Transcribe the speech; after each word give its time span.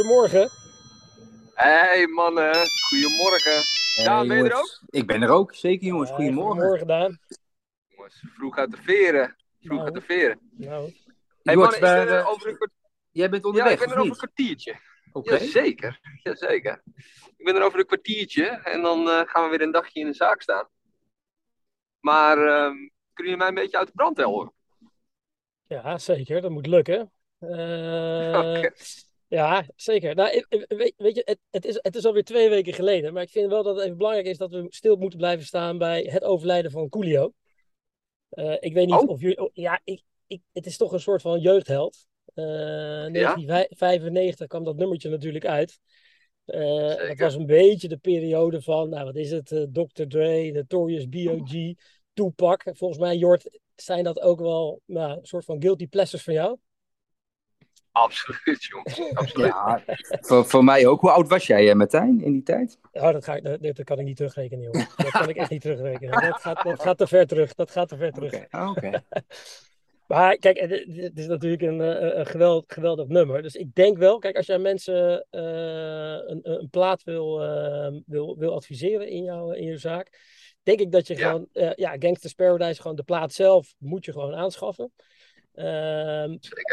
Goedemorgen. 0.00 0.48
Hey 1.54 2.06
mannen, 2.06 2.54
goedemorgen. 2.88 3.62
Ja, 4.04 4.26
ben 4.26 4.36
je 4.36 4.50
er 4.50 4.56
ook? 4.56 4.80
Ik 4.86 5.06
ben 5.06 5.22
er 5.22 5.28
ook, 5.30 5.54
zeker 5.54 5.86
jongens. 5.86 6.08
Ja, 6.08 6.14
Goedemorgen. 6.14 6.52
Goedemorgen, 6.52 6.86
Daan. 6.86 7.18
Jongens, 7.88 8.24
vroeg 8.34 8.56
uit 8.58 8.70
de 8.70 8.76
veren. 8.82 9.36
Vroeg 9.60 9.76
Nou. 9.78 9.84
uit 9.84 9.94
de 9.94 10.00
veren. 10.00 10.40
Nou, 10.50 10.92
Hey 11.42 11.54
Jort, 11.54 11.80
mannen, 11.80 12.02
is 12.04 12.10
er, 12.12 12.18
eh, 12.18 12.28
over 12.28 12.48
een 12.48 12.56
kwart- 12.56 12.70
Jij 13.10 13.30
bent 13.30 13.42
Ja, 13.42 13.48
onderweg, 13.48 13.72
ik 13.72 13.78
ben 13.78 13.88
er 13.90 13.98
over 13.98 14.10
een 14.10 14.16
kwartiertje. 14.16 14.74
Oké. 15.12 15.32
Jazeker, 15.34 16.00
jazeker. 16.22 16.82
Ik 17.36 17.44
ben 17.44 17.56
er 17.56 17.62
over 17.62 17.78
een 17.78 17.86
kwartiertje 17.86 18.44
en 18.46 18.82
dan 18.82 19.08
eh, 19.08 19.20
gaan 19.24 19.44
we 19.44 19.50
weer 19.50 19.66
een 19.66 19.72
dagje 19.72 20.00
in 20.00 20.06
de 20.06 20.14
zaak 20.14 20.42
staan. 20.42 20.68
Maar 22.00 22.36
ehm, 22.38 22.74
kunnen 23.12 23.32
jullie 23.32 23.36
mij 23.36 23.48
een 23.48 23.54
beetje 23.54 23.78
uit 23.78 23.86
de 23.86 23.92
brand 23.94 24.16
helpen? 24.16 24.52
ja, 25.66 25.98
zeker. 25.98 26.40
Dat 26.40 26.50
moet 26.50 26.66
lukken. 26.66 27.12
Eh, 27.40 28.38
Oké. 28.38 28.70
Ja, 29.30 29.66
zeker. 29.76 30.14
Nou, 30.14 30.44
weet, 30.68 30.94
weet 30.96 31.16
je, 31.16 31.22
het, 31.24 31.38
het, 31.50 31.64
is, 31.64 31.78
het 31.82 31.96
is 31.96 32.04
alweer 32.04 32.24
twee 32.24 32.48
weken 32.48 32.72
geleden. 32.72 33.12
Maar 33.12 33.22
ik 33.22 33.30
vind 33.30 33.50
wel 33.50 33.62
dat 33.62 33.76
het 33.76 33.84
even 33.84 33.96
belangrijk 33.96 34.26
is 34.26 34.38
dat 34.38 34.50
we 34.50 34.66
stil 34.68 34.96
moeten 34.96 35.18
blijven 35.18 35.46
staan 35.46 35.78
bij 35.78 36.02
het 36.02 36.22
overlijden 36.22 36.70
van 36.70 36.88
Coolio. 36.88 37.32
Eh, 38.28 38.56
ik 38.60 38.74
weet 38.74 38.86
niet 38.86 38.94
Oh. 38.94 39.08
of 39.08 39.20
jullie. 39.20 39.40
oh, 39.40 39.50
ja, 39.52 39.80
ik, 39.84 40.02
ik, 40.26 40.42
het 40.52 40.66
is 40.66 40.76
toch 40.76 40.92
een 40.92 41.00
soort 41.00 41.22
van 41.22 41.40
jeugdheld. 41.40 42.06
Eh 42.34 42.44
1995 42.44 44.46
kwam 44.46 44.64
dat 44.64 44.76
nummertje 44.76 45.08
natuurlijk 45.08 45.46
uit. 45.46 45.78
Eh 46.44 47.08
dat 47.08 47.18
was 47.18 47.34
een 47.34 47.46
beetje 47.46 47.88
de 47.88 47.98
periode 47.98 48.62
van, 48.62 48.88
nou 48.88 49.04
wat 49.04 49.16
is 49.16 49.30
het, 49.30 49.68
Dr. 49.72 50.02
Dre, 50.08 50.50
Notorious 50.52 51.06
B.O.G., 51.06 51.74
Tupac. 52.12 52.62
Volgens 52.72 53.00
mij, 53.00 53.16
Jort, 53.16 53.58
zijn 53.74 54.04
dat 54.04 54.20
ook 54.20 54.40
wel 54.40 54.80
nou, 54.84 55.18
een 55.18 55.26
soort 55.26 55.44
van 55.44 55.62
guilty 55.62 55.86
pleasures 55.86 56.24
van 56.24 56.34
jou? 56.34 56.58
Absoluut, 57.92 58.64
jongens. 58.64 59.00
Absoluut. 59.14 59.46
Ja, 59.46 59.82
voor, 60.20 60.44
voor 60.44 60.64
mij 60.64 60.86
ook. 60.86 61.00
Hoe 61.00 61.10
oud 61.10 61.28
was 61.28 61.46
jij, 61.46 61.70
eh, 61.70 61.74
Martijn, 61.74 62.22
in 62.22 62.32
die 62.32 62.42
tijd? 62.42 62.78
Oh, 62.92 63.12
dat, 63.12 63.24
ga 63.24 63.34
ik, 63.34 63.44
dat, 63.44 63.62
dat 63.62 63.84
kan 63.84 63.98
ik 63.98 64.04
niet 64.04 64.16
terugrekenen, 64.16 64.64
jongen. 64.64 64.88
Dat 64.96 65.10
kan 65.10 65.28
ik 65.28 65.36
echt 65.36 65.50
niet 65.50 65.60
terugrekenen. 65.60 66.20
Dat 66.20 66.40
gaat, 66.40 66.62
dat 66.62 66.82
gaat 66.82 66.98
te 66.98 67.06
ver 67.06 67.26
terug. 67.26 67.54
Dat 67.54 67.70
gaat 67.70 67.88
te 67.88 67.96
ver 67.96 68.12
terug. 68.12 68.34
Oké. 68.34 68.68
Oké. 68.68 69.02
Maar 70.10 70.36
kijk, 70.36 70.58
het, 70.58 70.70
het 70.86 71.18
is 71.18 71.26
natuurlijk 71.26 71.62
een, 71.62 71.80
eh, 71.80 72.18
een 72.18 72.26
geweld, 72.26 72.72
geweldig 72.72 73.06
nummer. 73.06 73.42
Dus 73.42 73.54
ik 73.54 73.74
denk 73.74 73.98
wel, 73.98 74.18
kijk, 74.18 74.36
als 74.36 74.46
jij 74.46 74.58
mensen 74.58 75.26
eh, 75.30 75.42
een, 76.26 76.40
een 76.42 76.68
plaat 76.70 77.02
wil, 77.02 77.42
eh, 77.42 78.00
wil, 78.06 78.36
wil 78.38 78.54
adviseren 78.54 79.08
in, 79.08 79.22
jouw 79.22 79.50
in 79.50 79.64
je 79.64 79.76
zaak, 79.76 80.18
denk 80.62 80.80
ik 80.80 80.92
dat 80.92 81.06
je 81.06 81.16
Ja. 81.16 81.26
gewoon, 81.26 81.48
eh, 81.52 81.72
ja, 81.74 81.96
Gangsters 81.98 82.32
Paradise, 82.32 82.80
gewoon 82.80 82.96
de 82.96 83.02
plaat 83.02 83.32
zelf 83.32 83.74
moet 83.78 84.04
je 84.04 84.12
gewoon 84.12 84.34
aanschaffen. 84.34 84.92
Ehm, 85.54 86.32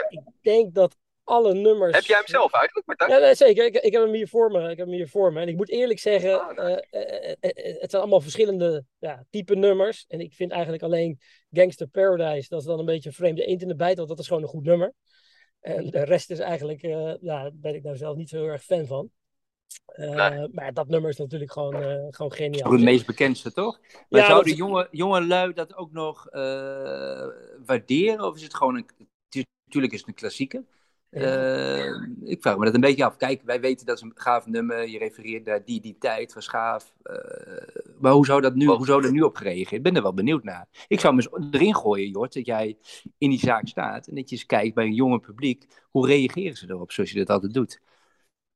ik 0.09 0.21
denk 0.41 0.73
dat 0.73 0.97
alle 1.27 1.53
nummers. 1.53 1.95
Heb 1.95 2.03
jij 2.03 2.15
hem 2.17 2.27
zelf 2.27 2.53
eigenlijk, 2.53 2.87
Martijn? 2.87 3.09
Ja, 3.11 3.17
nee, 3.17 3.35
zeker. 3.35 3.65
Ik, 3.65 3.75
ik 3.75 3.93
heb 3.93 4.01
hem 4.03 4.13
hier 4.13 4.27
voor 4.27 4.51
me. 4.51 4.61
Ik 4.61 4.77
heb 4.77 4.85
hem 4.87 4.95
hier 4.95 5.09
voor 5.09 5.33
me. 5.33 5.41
En 5.41 5.47
ik 5.47 5.55
moet 5.55 5.69
eerlijk 5.69 5.99
zeggen, 5.99 6.41
Ah, 6.41 6.57
nice. 6.57 6.85
eh, 6.89 7.31
eh, 7.31 7.35
eh, 7.39 7.81
het 7.81 7.89
zijn 7.91 8.01
allemaal 8.01 8.21
verschillende 8.21 8.85
ja, 8.97 9.25
type 9.29 9.55
nummers. 9.55 10.05
En 10.07 10.19
ik 10.19 10.33
vind 10.33 10.51
eigenlijk 10.51 10.83
alleen 10.83 11.19
Gangster 11.51 11.87
Paradise, 11.87 12.49
dat 12.49 12.59
is 12.59 12.65
dan 12.65 12.79
een 12.79 12.85
beetje 12.85 13.09
een 13.09 13.15
vreemde 13.15 13.45
eend 13.45 13.61
in 13.61 13.67
de 13.67 13.75
bijt, 13.75 13.97
want 13.97 14.09
dat 14.09 14.19
is 14.19 14.27
gewoon 14.27 14.41
een 14.43 14.49
goed 14.49 14.63
nummer. 14.65 14.93
En 15.59 15.89
de 15.89 16.03
rest 16.03 16.29
is 16.31 16.39
eigenlijk, 16.39 16.81
eh 16.83 16.91
ja, 17.21 17.41
daar 17.43 17.51
ben 17.53 17.75
ik 17.75 17.83
nou 17.83 17.95
zelf 17.97 18.15
niet 18.15 18.29
zo 18.29 18.35
heel 18.37 18.45
erg 18.47 18.63
fan 18.63 18.85
van. 18.85 19.09
Eh, 19.85 20.29
Nee. 20.29 20.47
Maar 20.51 20.73
dat 20.73 20.87
nummer 20.87 21.09
is 21.09 21.17
natuurlijk 21.17 21.51
gewoon, 21.51 21.75
eh, 21.83 22.05
gewoon 22.09 22.31
geniaal. 22.33 22.71
Het 22.71 22.81
meest 22.81 23.05
bekendste, 23.05 23.51
toch? 23.51 23.79
Maar 24.09 24.21
Ja, 24.21 24.27
zouden 24.27 24.55
jonge, 24.55 24.87
jonge 24.91 25.21
lui 25.25 25.53
dat 25.53 25.75
ook 25.75 25.91
nog 25.91 26.27
eh, 26.27 26.41
waarderen? 27.65 28.25
Of 28.25 28.35
is 28.35 28.43
het 28.43 28.55
gewoon 28.55 28.75
een... 28.75 28.85
het 28.97 29.35
is- 29.35 29.45
Natuurlijk 29.65 29.93
is 29.93 29.99
het 29.99 30.07
een 30.09 30.15
klassieker. 30.15 30.63
Eh, 31.09 31.85
ik 32.23 32.41
vraag 32.41 32.57
me 32.57 32.65
dat 32.65 32.73
een 32.73 32.81
beetje 32.81 33.05
af. 33.05 33.17
Kijk, 33.17 33.41
wij 33.45 33.61
weten 33.61 33.85
dat 33.85 33.95
is 33.95 34.01
een 34.01 34.11
gaaf 34.15 34.45
nummer. 34.45 34.87
Je 34.87 34.97
refereert 34.97 35.45
naar 35.45 35.65
die, 35.65 35.81
die 35.81 35.97
tijd, 35.99 36.33
was 36.33 36.47
gaaf. 36.47 36.93
Eh, 37.03 37.15
maar 37.99 38.11
hoe 38.11 38.25
zou, 38.25 38.41
dat 38.41 38.55
nu, 38.55 38.65
hoe 38.65 38.85
zou 38.85 39.05
er 39.05 39.11
nu 39.11 39.21
op 39.21 39.35
gereageerd? 39.35 39.71
Ik 39.71 39.83
ben 39.83 39.95
er 39.95 40.01
wel 40.01 40.13
benieuwd 40.13 40.43
naar. 40.43 40.67
Ik 40.87 40.99
zou 40.99 41.15
eens 41.15 41.29
erin 41.51 41.75
gooien, 41.75 42.09
Jort, 42.09 42.33
dat 42.33 42.45
jij 42.45 42.77
in 43.17 43.29
die 43.29 43.39
zaak 43.39 43.67
staat. 43.67 44.07
En 44.07 44.15
dat 44.15 44.29
je 44.29 44.35
eens 44.35 44.45
kijkt 44.45 44.75
bij 44.75 44.85
een 44.85 44.93
jonge 44.93 45.19
publiek. 45.19 45.65
Hoe 45.89 46.07
reageren 46.07 46.57
ze 46.57 46.69
erop, 46.69 46.91
zoals 46.91 47.11
je 47.11 47.17
dat 47.17 47.29
altijd 47.29 47.53
doet? 47.53 47.81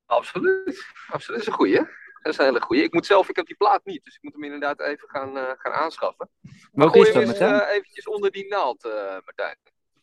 Absoluut. 0.06 0.85
Absoluut. 1.07 1.28
Dat 1.28 1.39
is 1.39 1.47
een 1.47 1.53
goeie. 1.53 2.00
Dat 2.22 2.33
is 2.33 2.38
een 2.38 2.45
hele 2.45 2.62
goeie. 2.62 2.83
Ik 2.83 2.94
moet 2.94 3.06
zelf, 3.06 3.29
ik 3.29 3.35
heb 3.35 3.45
die 3.45 3.56
plaat 3.56 3.85
niet, 3.85 4.03
dus 4.03 4.16
ik 4.16 4.22
moet 4.22 4.33
hem 4.33 4.44
inderdaad 4.44 4.79
even 4.79 5.09
gaan, 5.09 5.38
eh, 5.38 5.44
gaan 5.57 5.73
aanschaffen. 5.73 6.29
Maar 6.73 6.95
is 6.95 7.13
dat, 7.13 7.23
eens 7.23 7.38
eh, 7.38 7.62
eventjes 7.69 8.07
onder 8.07 8.31
die 8.31 8.47
naald, 8.47 8.85
eh, 8.85 8.91
Martijn. 9.25 9.57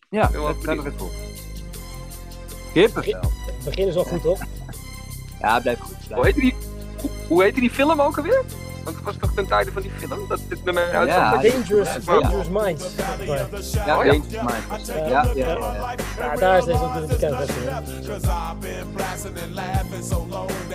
ja, 0.09 0.28
dat 0.28 0.65
er 0.65 0.70
even 0.70 1.00
op. 1.00 1.28
Kippenvel. 2.72 3.20
Het 3.20 3.64
begin 3.64 3.88
is 3.88 3.96
al 3.96 4.04
goed, 4.04 4.22
toch? 4.22 4.40
Ja, 5.40 5.60
blijf 5.60 5.78
goed. 5.78 5.96
Blijf 6.06 6.14
Hoe 6.14 6.24
heette 6.24 6.40
die, 6.40 6.54
hoe, 7.00 7.10
hoe 7.28 7.42
heette 7.42 7.60
die 7.60 7.70
film 7.70 8.00
ook 8.00 8.16
alweer? 8.16 8.44
Want 8.88 9.00
het 9.00 9.06
was 9.06 9.16
toch 9.21 9.34
ten 9.34 9.47
tijde 9.47 9.72
van 9.72 9.82
die 9.82 9.91
film 9.91 10.28
dat 10.28 10.41
dit 10.49 10.65
nummer 10.65 10.82
uitkwam? 10.82 11.09
Ja, 11.09 11.31
Dangerous, 11.31 11.88
Ja. 11.94 12.21
Dangerous 12.21 12.49
Minds. 12.49 12.94
Ja, 13.87 13.99
Oh, 13.99 14.04
ja. 14.04 14.12
Dangerous 14.12 14.69
Minds. 14.69 14.88
Ja, 14.88 15.06
ja, 15.06 15.26
ja, 15.34 15.47
ja. 15.47 15.94
ja, 16.19 16.37
daar 16.37 16.59
is 16.59 16.65
deze 16.65 16.78
natuurlijk 16.78 17.06
bekend 17.06 17.37
van. 17.37 17.66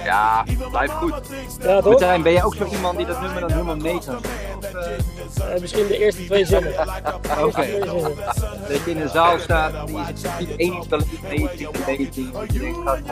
Ja, 0.04 0.46
blijf 0.72 0.92
goed. 0.92 1.14
Ja, 1.62 1.82
toch? 1.82 1.86
Martijn, 1.86 2.22
ben 2.22 2.32
jij 2.32 2.44
ook 2.44 2.56
zo 2.56 2.66
iemand 2.66 2.98
die 2.98 3.06
dat 3.06 3.22
nummer 3.22 3.40
dan 3.42 3.52
helemaal 3.52 3.76
mee 3.76 4.00
kan 4.06 4.16
eh, 4.74 5.54
Eh, 5.54 5.62
misschien 5.62 5.88
de 5.88 5.98
eerste 5.98 6.26
twee 6.26 6.46
zinnen. 6.46 6.74
Oké. 7.46 7.80
Dat 8.68 8.84
je 8.86 8.92
in 8.92 9.02
een 9.02 9.10
zaal 9.10 9.40
staat, 9.40 9.88
die 9.88 9.98
is 10.14 10.22
niet 10.40 10.56
één 10.56 10.76
het 10.76 10.92
een 10.92 11.06
beetje. 11.36 12.24
Gewoon. 12.24 13.04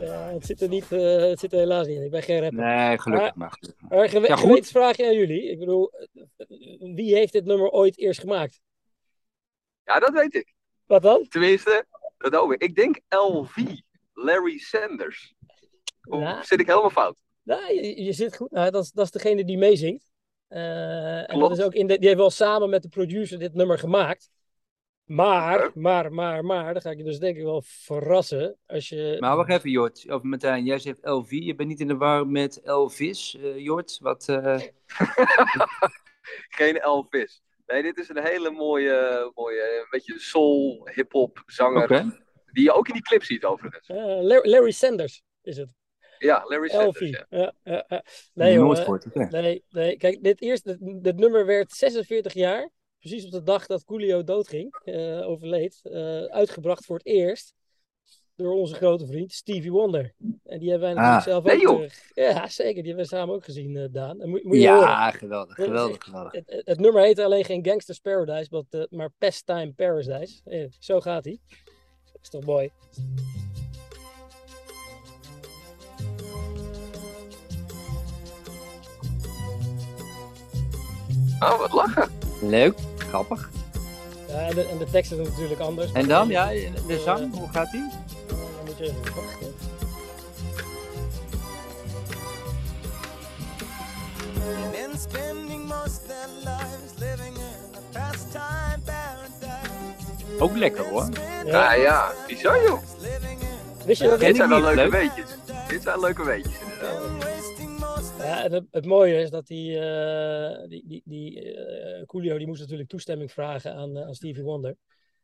Ja, 0.00 0.30
het 0.32 0.46
zit 0.46 0.62
er 0.62 0.68
niet, 0.68 0.92
eh, 0.92 1.28
het 1.28 1.40
zit 1.40 1.52
er 1.52 1.58
helaas 1.58 1.86
niet 1.86 1.96
in. 1.96 2.04
Ik 2.04 2.10
ben 2.10 2.22
geen 2.22 2.40
rapper. 2.40 2.64
Nee, 2.64 2.98
gelukkig 2.98 3.34
maar. 3.34 3.50
gelukkig 3.58 3.80
maar. 3.88 3.98
Gewe 4.10 4.26
Ja, 4.28 4.36
gewetensvraagje 4.36 5.06
aan 5.06 5.14
jullie. 5.14 5.50
Ik 5.50 5.58
bedoel, 5.58 5.90
wie 6.94 7.14
heeft 7.14 7.32
dit 7.32 7.44
nummer 7.44 7.68
ooit 7.70 7.98
eerst 7.98 8.20
gemaakt? 8.20 8.60
Ja, 9.84 9.98
dat 9.98 10.12
weet 10.12 10.34
ik. 10.34 10.54
Wat 10.86 11.02
dan? 11.02 11.28
Tenminste, 11.28 11.84
dat 12.18 12.34
ook 12.34 12.48
weer. 12.48 12.60
Ik 12.62 12.74
denk 12.74 13.00
LV, 13.08 13.56
Larry 14.12 14.58
Sanders. 14.58 15.34
Of 16.08 16.20
Ja. 16.20 16.42
zit 16.42 16.60
ik 16.60 16.66
helemaal 16.66 16.90
fout? 16.90 17.22
Nou, 17.42 17.74
je, 17.74 18.02
je 18.02 18.12
zit 18.12 18.36
goed. 18.36 18.50
Nou, 18.50 18.70
dat, 18.70 18.84
is, 18.84 18.90
dat 18.90 19.04
is 19.04 19.10
degene 19.10 19.44
die 19.44 19.58
meezingt. 19.58 20.10
Eh, 20.48 21.30
en 21.32 21.38
dat 21.38 21.50
is 21.50 21.60
ook 21.64 21.74
in 21.74 21.86
de, 21.86 21.98
die 21.98 22.06
heeft 22.06 22.20
wel 22.20 22.30
samen 22.30 22.70
met 22.70 22.82
de 22.82 22.88
producer 22.88 23.38
dit 23.38 23.54
nummer 23.54 23.78
gemaakt. 23.78 24.30
Maar, 25.10 25.70
maar, 25.74 26.12
maar, 26.12 26.44
maar, 26.44 26.72
dan 26.72 26.82
ga 26.82 26.90
ik 26.90 26.98
je 26.98 27.04
dus 27.04 27.18
denk 27.18 27.36
ik 27.36 27.42
wel 27.42 27.62
verrassen. 27.66 28.56
Als 28.66 28.88
je. 28.88 29.16
Maar 29.20 29.36
wacht 29.36 29.50
even, 29.50 29.70
Jort. 29.70 30.10
Of 30.10 30.22
Martijn, 30.22 30.64
jij 30.64 30.78
zegt 30.78 30.98
LV. 31.02 31.30
Je 31.30 31.54
bent 31.54 31.68
niet 31.68 31.80
in 31.80 31.88
de 31.88 31.96
war 31.96 32.26
met 32.26 32.60
Elvis, 32.62 33.36
eh 33.36 33.58
Jort. 33.58 33.98
Wat, 34.00 34.28
eh, 34.28 34.60
Geen 36.58 36.80
Elvis. 36.80 37.42
Nee, 37.66 37.82
dit 37.82 37.98
is 37.98 38.08
een 38.08 38.22
hele 38.22 38.50
mooie, 38.50 39.30
mooie 39.34 39.78
een 39.80 39.86
beetje 39.90 40.18
soul, 40.18 40.88
hip-hop 40.94 41.42
zanger. 41.46 41.88
Die 42.52 42.64
je 42.64 42.72
ook 42.72 42.88
in 42.88 42.94
die 42.94 43.02
clip 43.02 43.22
ziet, 43.24 43.44
overigens. 43.44 43.88
eh, 43.88 43.96
Larry, 43.96 44.50
Larry 44.50 44.70
Sanders 44.70 45.22
is 45.42 45.56
het. 45.56 45.74
Ja, 46.18 46.42
Larry 46.46 46.68
Sanders. 46.68 47.00
Elfie. 47.00 47.16
Ja. 47.18 47.26
Ja, 47.38 47.52
ja, 47.62 47.84
ja. 47.88 48.04
Nee, 48.34 48.56
nooit 48.56 48.76
joh, 48.76 48.84
gehoord. 48.84 49.06
Oké. 49.06 49.28
Nee, 49.30 49.64
nee. 49.68 49.96
Kijk, 49.96 50.22
dit, 50.22 50.40
eerst, 50.42 50.64
dit, 50.64 50.78
dit 50.80 51.16
nummer 51.16 51.46
werd 51.46 51.72
46 51.72 52.32
jaar. 52.32 52.70
Precies 53.00 53.24
op 53.24 53.30
de 53.30 53.42
dag 53.42 53.66
dat 53.66 53.84
Coolio 53.84 54.24
doodging, 54.24 54.74
eh, 54.84 55.28
overleed. 55.28 55.80
eh, 55.82 56.22
uitgebracht 56.24 56.84
voor 56.84 56.96
het 56.96 57.06
eerst. 57.06 57.54
Door 58.36 58.52
onze 58.54 58.74
grote 58.74 59.06
vriend 59.06 59.32
Stevie 59.32 59.70
Wonder. 59.72 60.12
En 60.44 60.58
die 60.58 60.70
hebben 60.70 60.88
wij 60.94 60.96
natuurlijk 60.96 61.16
Ah, 61.16 61.22
zelf 61.32 61.44
nee, 61.44 61.54
ook. 61.54 61.60
joh. 61.62 61.82
eh, 61.82 62.34
ja, 62.34 62.48
zeker. 62.48 62.74
Die 62.82 62.92
hebben 62.92 63.10
we 63.10 63.16
samen 63.16 63.34
ook 63.34 63.44
gezien, 63.44 63.88
Daan. 63.92 64.20
En 64.20 64.28
moet, 64.28 64.44
moet 64.44 64.56
je 64.60 64.68
horen. 64.68 64.80
Ja, 64.88 65.10
geweldig, 65.10 65.54
geweldig, 65.54 66.04
geweldig. 66.04 66.32
Het, 66.32 66.42
het, 66.46 66.62
het 66.66 66.78
nummer 66.78 67.02
heet 67.02 67.18
alleen 67.18 67.44
geen 67.44 67.64
Gangsters 67.66 67.98
Paradise, 67.98 68.48
maar, 68.70 68.86
maar 68.90 69.10
Pastime 69.18 69.72
Paradise. 69.72 70.40
Eh, 70.44 70.66
zo 70.78 71.00
gaat 71.00 71.24
hij. 71.24 71.38
Dat 72.12 72.22
is 72.22 72.28
toch 72.28 72.44
mooi. 72.44 72.70
Oh, 81.40 81.58
wat 81.58 81.72
lachen. 81.72 82.08
Leuk, 82.40 82.78
grappig. 83.08 83.50
Ja, 84.28 84.34
en, 84.38 84.54
de, 84.54 84.66
en 84.66 84.78
de 84.78 84.84
tekst 84.90 85.12
is 85.12 85.28
natuurlijk 85.28 85.60
anders. 85.60 85.92
En 85.92 86.08
dan, 86.08 86.28
ja, 86.28 86.46
de 86.86 87.00
zang, 87.04 87.34
hoe 87.38 87.48
gaat 87.52 87.70
die? 87.70 87.88
Dan 88.26 88.38
moet 88.66 88.78
je 88.78 88.84
even 88.84 89.14
wachten. 89.14 89.54
Ook 100.38 100.56
lekker 100.56 100.84
hoor. 100.84 101.08
Ja, 101.44 101.72
ja. 101.72 102.12
Bizar, 102.26 102.62
joh. 102.62 102.78
Wist 103.84 104.00
je 104.02 104.08
dat 104.08 104.20
Dit 104.20 104.36
zijn 104.36 104.48
wel 104.48 104.60
leuke 104.60 104.74
leuk. 104.76 104.90
weetjes. 104.90 105.24
Dit 105.68 105.82
zijn 105.82 106.00
leuke 106.00 106.24
weetjes, 106.24 106.52
Ja, 108.30 108.48
het, 108.50 108.64
het 108.70 108.86
mooie 108.86 109.20
is 109.20 109.30
dat 109.30 109.46
die, 109.46 109.78
eh 109.78 110.68
die, 110.68 110.82
die, 110.86 111.02
die 111.04 111.54
eh, 111.54 112.04
Coolio 112.06 112.38
die 112.38 112.46
moest 112.46 112.60
natuurlijk 112.60 112.88
toestemming 112.88 113.32
vragen 113.32 113.74
aan, 113.74 113.96
eh, 113.96 114.06
aan 114.06 114.14
Stevie 114.14 114.42
Wonder. 114.42 114.76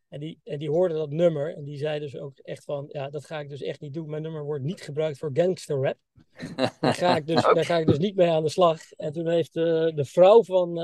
En 0.08 0.20
die, 0.20 0.40
en 0.44 0.58
die 0.58 0.70
hoorde 0.70 0.94
dat 0.94 1.10
nummer 1.10 1.56
en 1.56 1.64
die 1.64 1.76
zei 1.76 1.98
dus 2.00 2.16
ook 2.16 2.38
echt 2.38 2.64
van, 2.64 2.84
ja, 2.88 3.10
dat 3.10 3.24
ga 3.24 3.40
ik 3.40 3.48
dus 3.48 3.62
echt 3.62 3.80
niet 3.80 3.94
doen. 3.94 4.10
Mijn 4.10 4.22
nummer 4.22 4.44
wordt 4.44 4.64
niet 4.64 4.80
gebruikt 4.80 5.18
voor 5.18 5.30
gangster 5.32 5.76
rap. 5.82 5.96
Daar 6.80 6.94
ga 6.94 7.16
ik 7.16 7.26
dus, 7.26 7.42
daar 7.54 7.64
ga 7.64 7.76
ik 7.78 7.86
dus 7.86 7.98
niet 7.98 8.16
mee 8.16 8.28
aan 8.28 8.42
de 8.42 8.48
slag. 8.48 8.92
En 8.92 9.12
toen 9.12 9.28
heeft 9.28 9.52
de, 9.54 9.92
de 9.94 10.04
vrouw 10.04 10.42
van, 10.44 10.76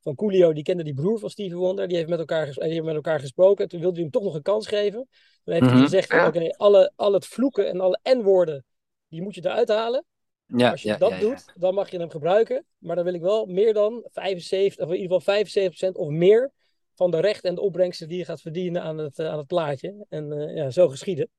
van 0.00 0.14
Coolio, 0.14 0.52
die 0.52 0.62
kende 0.62 0.84
die 0.84 0.94
broer 0.94 1.18
van 1.18 1.30
Stevie 1.30 1.56
Wonder, 1.56 1.88
die 1.88 1.96
heeft 1.96 2.08
met 2.08 2.18
elkaar, 2.18 2.46
ges- 2.46 2.56
die 2.56 2.72
heeft 2.72 2.84
met 2.84 2.94
elkaar 2.94 3.20
gesproken. 3.20 3.64
En 3.64 3.70
toen 3.70 3.80
wilde 3.80 3.94
hij 3.94 4.02
hem 4.02 4.12
toch 4.12 4.22
nog 4.22 4.34
een 4.34 4.42
kans 4.42 4.66
geven. 4.66 5.08
Toen 5.44 5.54
heeft 5.54 5.66
hij 5.66 5.74
Mhm. 5.74 5.82
gezegd 5.82 6.10
Ja. 6.10 6.26
oké, 6.26 6.48
alle, 6.56 6.92
al 6.96 7.12
het 7.12 7.26
vloeken 7.26 7.68
en 7.68 7.80
alle 7.80 7.98
n-woorden, 8.02 8.64
die 9.08 9.22
moet 9.22 9.34
je 9.34 9.40
eruit 9.44 9.68
halen. 9.68 10.04
Ja, 10.46 10.70
Als 10.70 10.82
je 10.82 10.88
ja, 10.88 10.96
dat 10.96 11.10
ja, 11.10 11.18
doet, 11.18 11.44
dan 11.54 11.74
mag 11.74 11.90
je 11.90 11.98
hem 11.98 12.10
gebruiken. 12.10 12.64
Maar 12.78 12.96
dan 12.96 13.04
wil 13.04 13.14
ik 13.14 13.20
wel 13.20 13.46
meer 13.46 13.72
dan 13.72 14.08
75, 14.12 14.84
of 14.84 14.92
in 14.92 15.00
ieder 15.00 15.20
geval 15.20 15.90
75% 15.90 15.92
of 15.92 16.08
meer 16.08 16.52
van 16.94 17.10
de 17.10 17.20
rechten 17.20 17.48
en 17.48 17.54
de 17.54 17.60
opbrengsten 17.60 18.08
die 18.08 18.18
je 18.18 18.24
gaat 18.24 18.40
verdienen 18.40 18.82
aan 18.82 18.98
het, 18.98 19.18
eh, 19.18 19.28
aan 19.28 19.38
het 19.38 19.46
plaatje. 19.46 20.06
En 20.08 20.32
eh, 20.32 20.56
ja, 20.56 20.70
zo 20.70 20.88
geschieden. 20.88 21.30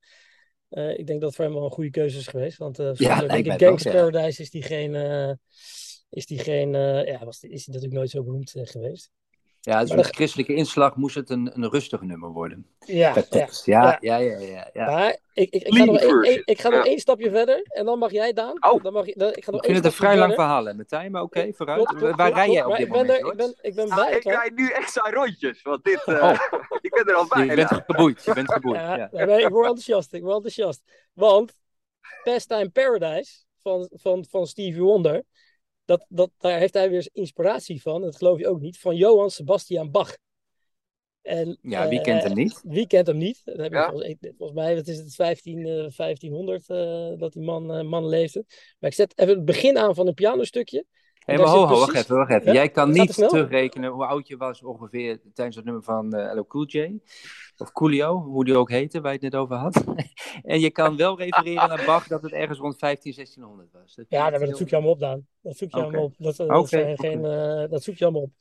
Eh, 0.70 0.98
ik 0.98 1.08
denk 1.08 1.20
dat 1.20 1.30
het 1.30 1.36
voor 1.36 1.46
hem 1.46 1.54
wel 1.54 1.64
een 1.64 1.72
goede 1.72 1.90
keuze 1.90 2.18
is 2.18 2.28
geweest. 2.28 2.58
Want 2.58 2.80
eh 2.80 2.94
Ja, 2.94 3.30
ik, 3.30 3.52
Gangster 3.52 3.94
ja. 3.94 3.98
Paradise 3.98 4.42
is 4.42 4.50
die 4.50 4.64
geen, 4.64 4.94
is 6.10 6.26
die 6.26 6.40
geen 6.40 6.72
ja, 7.06 7.26
was, 7.26 7.42
is 7.42 7.64
die 7.66 7.74
natuurlijk 7.74 7.94
nooit 7.94 8.10
zo 8.10 8.24
beroemd 8.24 8.52
geweest. 8.54 9.12
Ja, 9.66 9.82
dus 9.82 9.92
met 9.96 10.06
christelijke 10.16 10.54
inslag 10.56 10.96
moest 10.96 11.16
het 11.16 11.30
een, 11.30 11.52
een 11.54 11.70
rustig 11.70 12.02
nummer 12.02 12.30
worden. 12.30 12.68
Ja, 12.80 13.12
Per 13.14 13.22
ja. 13.22 13.28
tekst. 13.30 13.66
Ja, 13.66 13.98
ja. 14.00 14.18
ja, 14.18 14.38
ja, 14.38 14.40
ja. 14.40 14.70
ja. 14.74 14.86
Maar 14.86 15.18
ik, 15.34 15.50
ik, 15.50 15.64
ik 15.64 15.74
ga 15.76 15.84
nog, 15.86 15.98
één- 16.00 16.42
ik 16.46 16.62
ga 16.62 16.70
nog 16.70 16.86
één 16.86 17.00
stapje 17.00 17.30
verder. 17.30 17.62
En 17.68 17.86
dan 17.86 18.00
mag 18.00 18.12
jij, 18.12 18.34
Daan. 18.34 18.58
Oh. 18.72 18.84
Dan 18.84 18.94
mag 18.94 19.06
je, 19.06 19.14
dan, 19.18 19.30
ik 19.36 19.44
ga 19.44 19.52
nog 19.52 19.60
Ik 19.60 19.66
vind 19.66 19.76
één 19.76 19.76
het 19.76 19.86
een 19.86 19.92
vrij 19.92 20.18
lang 20.18 20.28
verder. 20.28 20.46
verhaal, 20.46 20.66
hè, 20.66 20.74
Martijn, 20.74 21.12
maar 21.12 21.22
oké, 21.22 21.52
vooruit. 21.54 21.78
Klopt, 21.86 22.00
klopt, 22.02 22.16
Waar 22.16 22.32
klopt, 22.32 22.46
rij 22.46 22.54
jij 22.54 22.66
op 22.66 22.78
dit 22.78 22.88
Maar 22.90 23.00
ik 23.00 23.08
ben 23.08 23.18
moment, 23.18 23.22
er-? 23.26 23.32
Ik 23.32 23.38
ben, 23.38 23.56
ik 23.62 23.76
ben 23.76 23.88
Ja, 23.88 23.96
bij. 23.96 24.12
ik 24.18 24.24
rijd 24.24 24.56
nu 24.56 24.70
extra 24.70 25.10
rondjes, 25.12 25.62
want 25.62 25.84
dit, 25.84 26.04
eh, 26.06 26.24
Oh. 26.24 26.40
ik 26.82 26.92
ben 26.94 27.06
er 27.06 27.14
al 27.16 27.24
Je 27.24 27.30
bijna. 27.46 27.56
bent 27.56 27.82
geboeid, 27.86 28.24
je 28.26 28.34
bent 28.34 28.52
geboeid. 28.54 28.80
Ja, 28.80 28.96
Ja. 29.12 29.26
nee, 29.26 29.42
ik 29.42 29.50
word 29.50 29.66
enthousiast. 29.68 30.14
Ik 30.14 30.22
word 30.22 30.34
enthousiast. 30.36 30.82
Want 31.14 31.54
Pastime 32.24 32.70
Paradise 32.70 33.44
van, 33.64 33.90
van, 33.94 34.26
van 34.30 34.48
Stevie 34.48 34.82
Wonder, 34.82 35.24
dat, 35.86 36.06
dat, 36.10 36.32
daar 36.38 36.60
heeft 36.60 36.74
hij 36.74 36.90
weer 36.90 37.10
inspiratie 37.12 37.82
van, 37.82 38.02
dat 38.02 38.16
geloof 38.16 38.40
je 38.40 38.48
ook 38.48 38.62
niet, 38.62 38.80
van 38.80 38.96
Johann 38.96 39.30
Sebastian 39.30 39.92
Bach. 39.92 40.18
En, 41.22 41.58
Ja, 41.62 41.88
wie 41.88 41.98
eh, 41.98 42.04
kent 42.04 42.24
hem 42.24 42.34
niet? 42.34 42.62
Wie 42.64 42.88
kent 42.88 43.08
hem 43.08 43.18
niet? 43.18 43.42
Dat 43.44 43.58
heb 43.58 43.74
Ja. 43.74 43.90
volgens, 43.90 44.52
mij, 44.54 44.76
wat 44.76 44.88
is 44.88 44.98
het, 44.98 45.16
15, 45.16 45.66
eh, 45.66 45.90
1500 45.90 46.70
eh, 46.70 47.12
dat 47.18 47.34
die 47.34 47.42
man, 47.42 47.74
eh, 47.74 47.84
man 47.84 48.08
leefde. 48.08 48.46
Maar 48.80 48.90
ik 48.90 48.96
zet 48.96 49.18
even 49.20 49.36
het 49.36 49.46
begin 49.46 49.78
aan 49.78 49.96
van 49.96 50.08
een 50.08 50.14
pianostukje. 50.14 50.86
Daar 51.26 51.38
maar 51.38 51.48
ho, 51.48 51.66
ho, 51.66 51.68
wacht 51.68 51.86
precies- 51.86 52.04
even, 52.04 52.16
wacht 52.16 52.32
even. 52.32 52.46
Ja? 52.46 52.54
Jij 52.54 52.70
kan 52.70 52.92
niet 52.92 53.14
terugrekenen 53.14 53.92
hoe 53.92 54.06
oud 54.06 54.28
je 54.28 54.38
was 54.38 54.64
ongeveer 54.64 55.22
tijdens 55.34 55.56
het 55.56 55.66
nummer 55.66 55.84
van 55.84 56.10
LL 56.36 56.48
Cool 56.48 56.66
J. 56.66 57.00
Of 57.58 57.72
Coolio, 57.72 58.22
hoe 58.22 58.46
die 58.46 58.56
ook 58.58 58.70
heette, 58.70 59.02
waar 59.02 59.12
je 59.14 59.20
het 59.22 59.32
net 59.32 59.42
over 59.42 59.56
had. 59.56 59.84
en 60.44 60.60
je 60.60 60.72
kan 60.72 60.98
wel 60.98 61.18
refereren 61.18 61.68
naar 61.70 61.84
Bach 61.86 62.08
dat 62.08 62.22
het 62.22 62.32
ergens 62.32 62.60
rond 62.60 62.78
15, 62.78 63.14
1600 63.16 63.70
was. 63.72 63.96
Dat 63.96 64.06
Ja, 64.10 64.30
dat, 64.30 64.40
dat 64.40 64.48
heel- 64.50 64.58
zoek 64.58 64.70
je 64.70 64.76
allemaal 64.76 64.94
op, 64.94 65.00
Daan. 65.00 65.28
Dat 65.42 65.58
zoek 65.58 65.72
je 65.72 65.78
allemaal 65.82 66.04
op. 66.04 66.14
Dat, 66.18 66.36
dat, 66.38 66.70
zijn 66.70 66.98
geen, 66.98 67.26
eh, 67.26 67.70
dat 67.70 67.84
zoek 67.84 67.96
je 67.96 68.04
allemaal 68.04 68.22
op. 68.22 68.32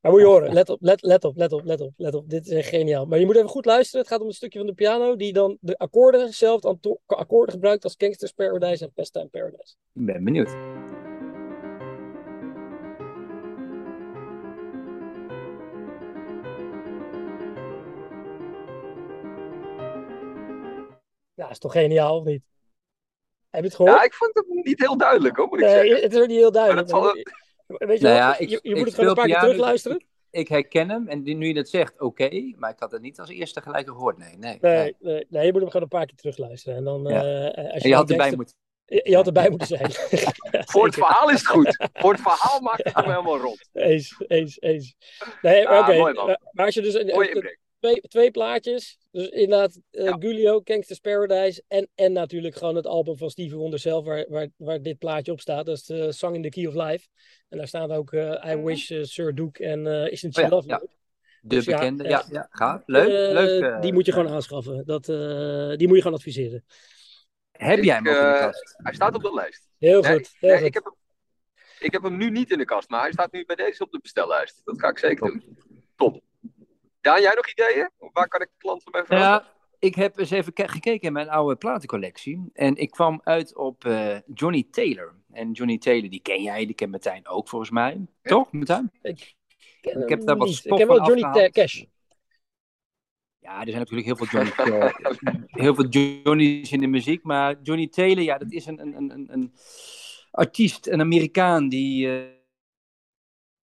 Maar 0.00 0.12
moet 0.12 0.20
je 0.20 0.26
horen, 0.26 0.52
let 0.52 0.68
op, 0.68 0.78
let, 0.80 1.02
let 1.02 1.24
op, 1.24 1.36
let 1.36 1.52
op, 1.52 1.64
let 1.64 1.80
op, 1.80 1.92
let 1.96 2.14
op. 2.14 2.30
Dit 2.30 2.46
is 2.46 2.52
echt 2.52 2.68
geniaal. 2.68 3.06
Maar 3.06 3.18
je 3.18 3.26
moet 3.26 3.36
even 3.36 3.48
goed 3.48 3.64
luisteren. 3.64 4.00
Het 4.00 4.10
gaat 4.10 4.20
om 4.20 4.26
een 4.26 4.32
stukje 4.32 4.58
van 4.58 4.66
de 4.66 4.74
piano 4.74 5.16
die 5.16 5.32
dan 5.32 5.56
de 5.60 5.78
akkoorden 5.78 6.32
zelf, 6.32 6.60
akkoorden 7.06 7.54
gebruikt 7.54 7.84
als 7.84 7.94
Gangster's 7.98 8.32
Paradise 8.32 8.84
en 8.84 8.92
Pastime 8.92 9.26
Paradise. 9.26 9.74
Ik 9.94 10.06
ben 10.06 10.24
benieuwd. 10.24 10.56
Ja, 21.34 21.50
is 21.50 21.58
toch 21.58 21.72
geniaal, 21.72 22.18
of 22.18 22.24
niet? 22.24 22.42
Heb 23.50 23.60
je 23.62 23.66
het 23.68 23.76
gehoord? 23.76 23.96
Ja, 23.96 24.02
ik 24.04 24.14
vond 24.14 24.34
het 24.34 24.46
niet 24.48 24.80
heel 24.80 24.96
duidelijk 24.96 25.36
hoor, 25.36 25.46
moet 25.48 25.58
ik 25.58 25.64
Nee, 25.64 25.74
zeggen. 25.74 26.02
het 26.02 26.12
is 26.14 26.20
ook 26.20 26.26
niet 26.28 26.36
heel 26.38 26.52
duidelijk. 26.52 26.90
Maar 26.90 27.00
dat 27.00 27.14
maar 27.14 27.16
je- 27.16 27.86
Weet 27.86 27.98
je 28.00 28.04
Nou 28.04 28.18
wat? 28.18 28.24
ja, 28.24 28.38
ik- 28.38 28.48
je, 28.48 28.58
je 28.62 28.74
moet 28.76 28.84
het 28.84 28.94
gewoon 28.94 29.08
een 29.10 29.16
paar 29.16 29.26
keer 29.26 29.38
terugluisteren. 29.38 30.04
Ik 30.30 30.48
herken 30.48 30.90
hem 30.90 31.08
en 31.08 31.22
nu 31.22 31.46
je 31.46 31.54
dat 31.54 31.68
zegt, 31.68 32.00
oké, 32.00 32.52
maar 32.56 32.70
ik 32.70 32.78
had 32.78 32.92
het 32.92 33.02
niet 33.02 33.20
als 33.20 33.28
eerste 33.28 33.60
gelijk 33.60 33.88
gehoord. 33.88 34.18
Nee, 34.18 34.36
nee. 34.36 34.58
Nee, 34.60 34.76
nee. 34.76 34.94
nee, 34.98 35.26
nee, 35.28 35.46
je 35.46 35.52
moet 35.52 35.60
hem 35.60 35.70
gewoon 35.70 35.82
een 35.82 35.88
paar 35.98 36.06
keer 36.06 36.16
terugluisteren. 36.16 36.76
En 36.78 36.84
dan, 36.84 37.02
Ja. 37.02 37.22
eh, 37.52 37.72
als 37.72 37.82
En 37.82 37.88
je 37.88 37.94
had 37.94 38.10
erbij 38.10 38.32
moeten. 38.36 38.54
Je, 38.84 39.00
je 39.04 39.14
had 39.16 39.26
erbij 39.26 39.50
moeten 39.50 39.66
zijn. 39.68 39.90
Voor 40.72 40.84
het 40.84 40.94
verhaal 40.94 41.30
is 41.30 41.38
het 41.38 41.46
goed. 41.48 41.88
Voor 41.92 42.12
het 42.12 42.20
verhaal 42.20 42.60
maakt 42.60 42.84
het 42.84 42.94
hem 42.96 43.04
helemaal 43.04 43.38
rond. 43.38 43.68
Eens, 43.72 44.22
eens, 44.26 44.60
eens. 44.60 44.94
Nee, 45.42 45.68
Ah, 45.68 45.88
oké. 45.88 45.96
mooi, 45.98 46.14
man. 46.14 46.26
maar- 46.52 46.64
als 46.66 46.74
je 46.74 46.82
dus 46.82 46.94
een, 46.94 47.06
Mooie. 47.06 47.58
Twee, 47.84 48.00
twee 48.00 48.30
plaatjes, 48.30 48.98
dus 49.10 49.28
inderdaad 49.28 49.80
eh 49.90 50.04
Ja. 50.04 50.16
Gulio, 50.20 50.60
Gangster's 50.64 50.98
Paradise 51.00 51.62
en, 51.68 51.88
en 51.94 52.12
natuurlijk 52.12 52.54
gewoon 52.56 52.76
het 52.76 52.86
album 52.86 53.16
van 53.16 53.30
Stevie 53.30 53.56
Wonder 53.56 53.78
zelf, 53.78 54.04
waar, 54.04 54.26
waar, 54.28 54.48
waar 54.56 54.82
dit 54.82 54.98
plaatje 54.98 55.32
op 55.32 55.40
staat. 55.40 55.66
Dat 55.66 55.76
is 55.76 55.84
de 55.84 56.12
Song 56.12 56.34
in 56.34 56.42
the 56.42 56.48
Key 56.48 56.66
of 56.66 56.74
Life. 56.74 57.06
En 57.48 57.58
daar 57.58 57.68
staat 57.68 57.90
ook 57.90 58.12
eh, 58.12 58.52
I 58.52 58.56
Wish, 58.56 58.90
eh, 58.90 59.02
Sir 59.02 59.34
Duke 59.34 59.64
en 59.64 59.86
eh 59.86 60.12
Isn't 60.12 60.34
She 60.34 60.40
Oh 60.42 60.48
ja, 60.48 60.54
Lovely. 60.54 60.70
ja. 60.72 60.78
De 61.40 61.48
Dus 61.56 61.64
bekende, 61.64 62.04
eh, 62.04 62.10
ja, 62.10 62.24
ja, 62.30 62.46
gaaf. 62.50 62.82
Leuk, 62.86 63.08
Eh, 63.08 63.32
leuk. 63.32 63.62
eh, 63.62 63.80
die 63.80 63.92
moet 63.92 64.06
je 64.06 64.12
gewoon 64.12 64.28
aanschaffen. 64.32 64.84
Dat, 64.86 65.08
eh, 65.08 65.76
die 65.76 65.86
moet 65.86 65.96
je 65.96 66.02
gewoon 66.02 66.16
adviseren. 66.18 66.64
Heb 67.52 67.82
jij 67.82 67.94
hem 67.94 68.08
ook 68.08 68.14
in 68.14 68.20
de 68.20 68.26
eh, 68.26 68.38
kast? 68.40 68.74
Hij 68.76 68.94
staat 68.94 69.14
op 69.14 69.22
de 69.22 69.34
lijst. 69.34 69.68
Heel 69.78 70.00
Nee, 70.02 70.12
goed. 70.12 70.30
Heel 70.38 70.48
nee, 70.50 70.58
goed. 70.58 70.66
ik, 70.66 70.74
heb 70.74 70.84
hem, 70.84 70.94
ik 71.78 71.92
heb 71.92 72.02
hem 72.02 72.16
nu 72.16 72.30
niet 72.30 72.50
in 72.50 72.58
de 72.58 72.64
kast, 72.64 72.88
maar 72.88 73.00
hij 73.00 73.12
staat 73.12 73.32
nu 73.32 73.44
bij 73.44 73.56
deze 73.56 73.82
op 73.82 73.90
de 73.92 73.98
bestellijst. 74.02 74.60
Dat 74.64 74.80
ga 74.80 74.88
ik 74.88 74.98
zeker 74.98 75.26
doen. 75.30 75.58
Top. 75.96 76.22
Daan, 77.04 77.20
jij 77.20 77.34
nog 77.34 77.50
ideeën? 77.50 77.90
Waar 78.12 78.28
kan 78.28 78.40
ik 78.40 78.48
klant 78.58 78.82
van 78.82 78.92
mij 78.92 79.04
vragen? 79.04 79.26
Ja, 79.26 79.52
ik 79.78 79.94
heb 79.94 80.18
eens 80.18 80.30
even 80.30 80.52
ke- 80.52 80.68
gekeken 80.68 81.06
in 81.06 81.12
mijn 81.12 81.28
oude 81.28 81.56
platencollectie. 81.56 82.50
En 82.52 82.76
ik 82.76 82.90
kwam 82.90 83.20
uit 83.24 83.56
op 83.56 83.84
eh, 83.84 84.16
Johnny 84.34 84.66
Taylor. 84.70 85.14
En 85.32 85.52
Johnny 85.52 85.78
Taylor, 85.78 86.10
die 86.10 86.20
ken 86.22 86.42
jij, 86.42 86.66
die 86.66 86.74
kent 86.74 86.90
Martijn 86.90 87.28
ook 87.28 87.48
volgens 87.48 87.70
mij. 87.70 88.06
Toch, 88.22 88.52
Martijn? 88.52 88.90
Ik, 89.02 89.34
ik 89.80 90.08
heb 90.08 90.24
daar 90.24 90.36
wat 90.36 90.46
niet. 90.46 90.56
Ik 90.56 90.62
stof 90.62 90.78
ken 90.78 90.86
wel 90.88 91.06
Johnny. 91.06 91.50
Cash. 91.50 91.82
Ja, 93.38 93.60
er 93.60 93.66
zijn 93.70 93.78
natuurlijk 93.78 94.06
heel 94.06 94.16
veel, 94.16 94.26
Johnny, 94.26 94.92
heel 95.64 95.74
veel 95.74 95.86
Johnny's 95.88 96.72
in 96.72 96.80
de 96.80 96.86
muziek. 96.86 97.22
Maar 97.22 97.56
Johnny 97.62 97.88
Taylor, 97.88 98.22
ja, 98.24 98.38
dat 98.38 98.52
is 98.52 98.66
een, 98.66 98.80
een, 98.80 99.10
een- 99.10 99.28
een, 99.32 99.52
artiest, 100.30 100.86
een 100.86 101.00
Amerikaan 101.00 101.68
die 101.68 102.18
eh, 102.18 102.28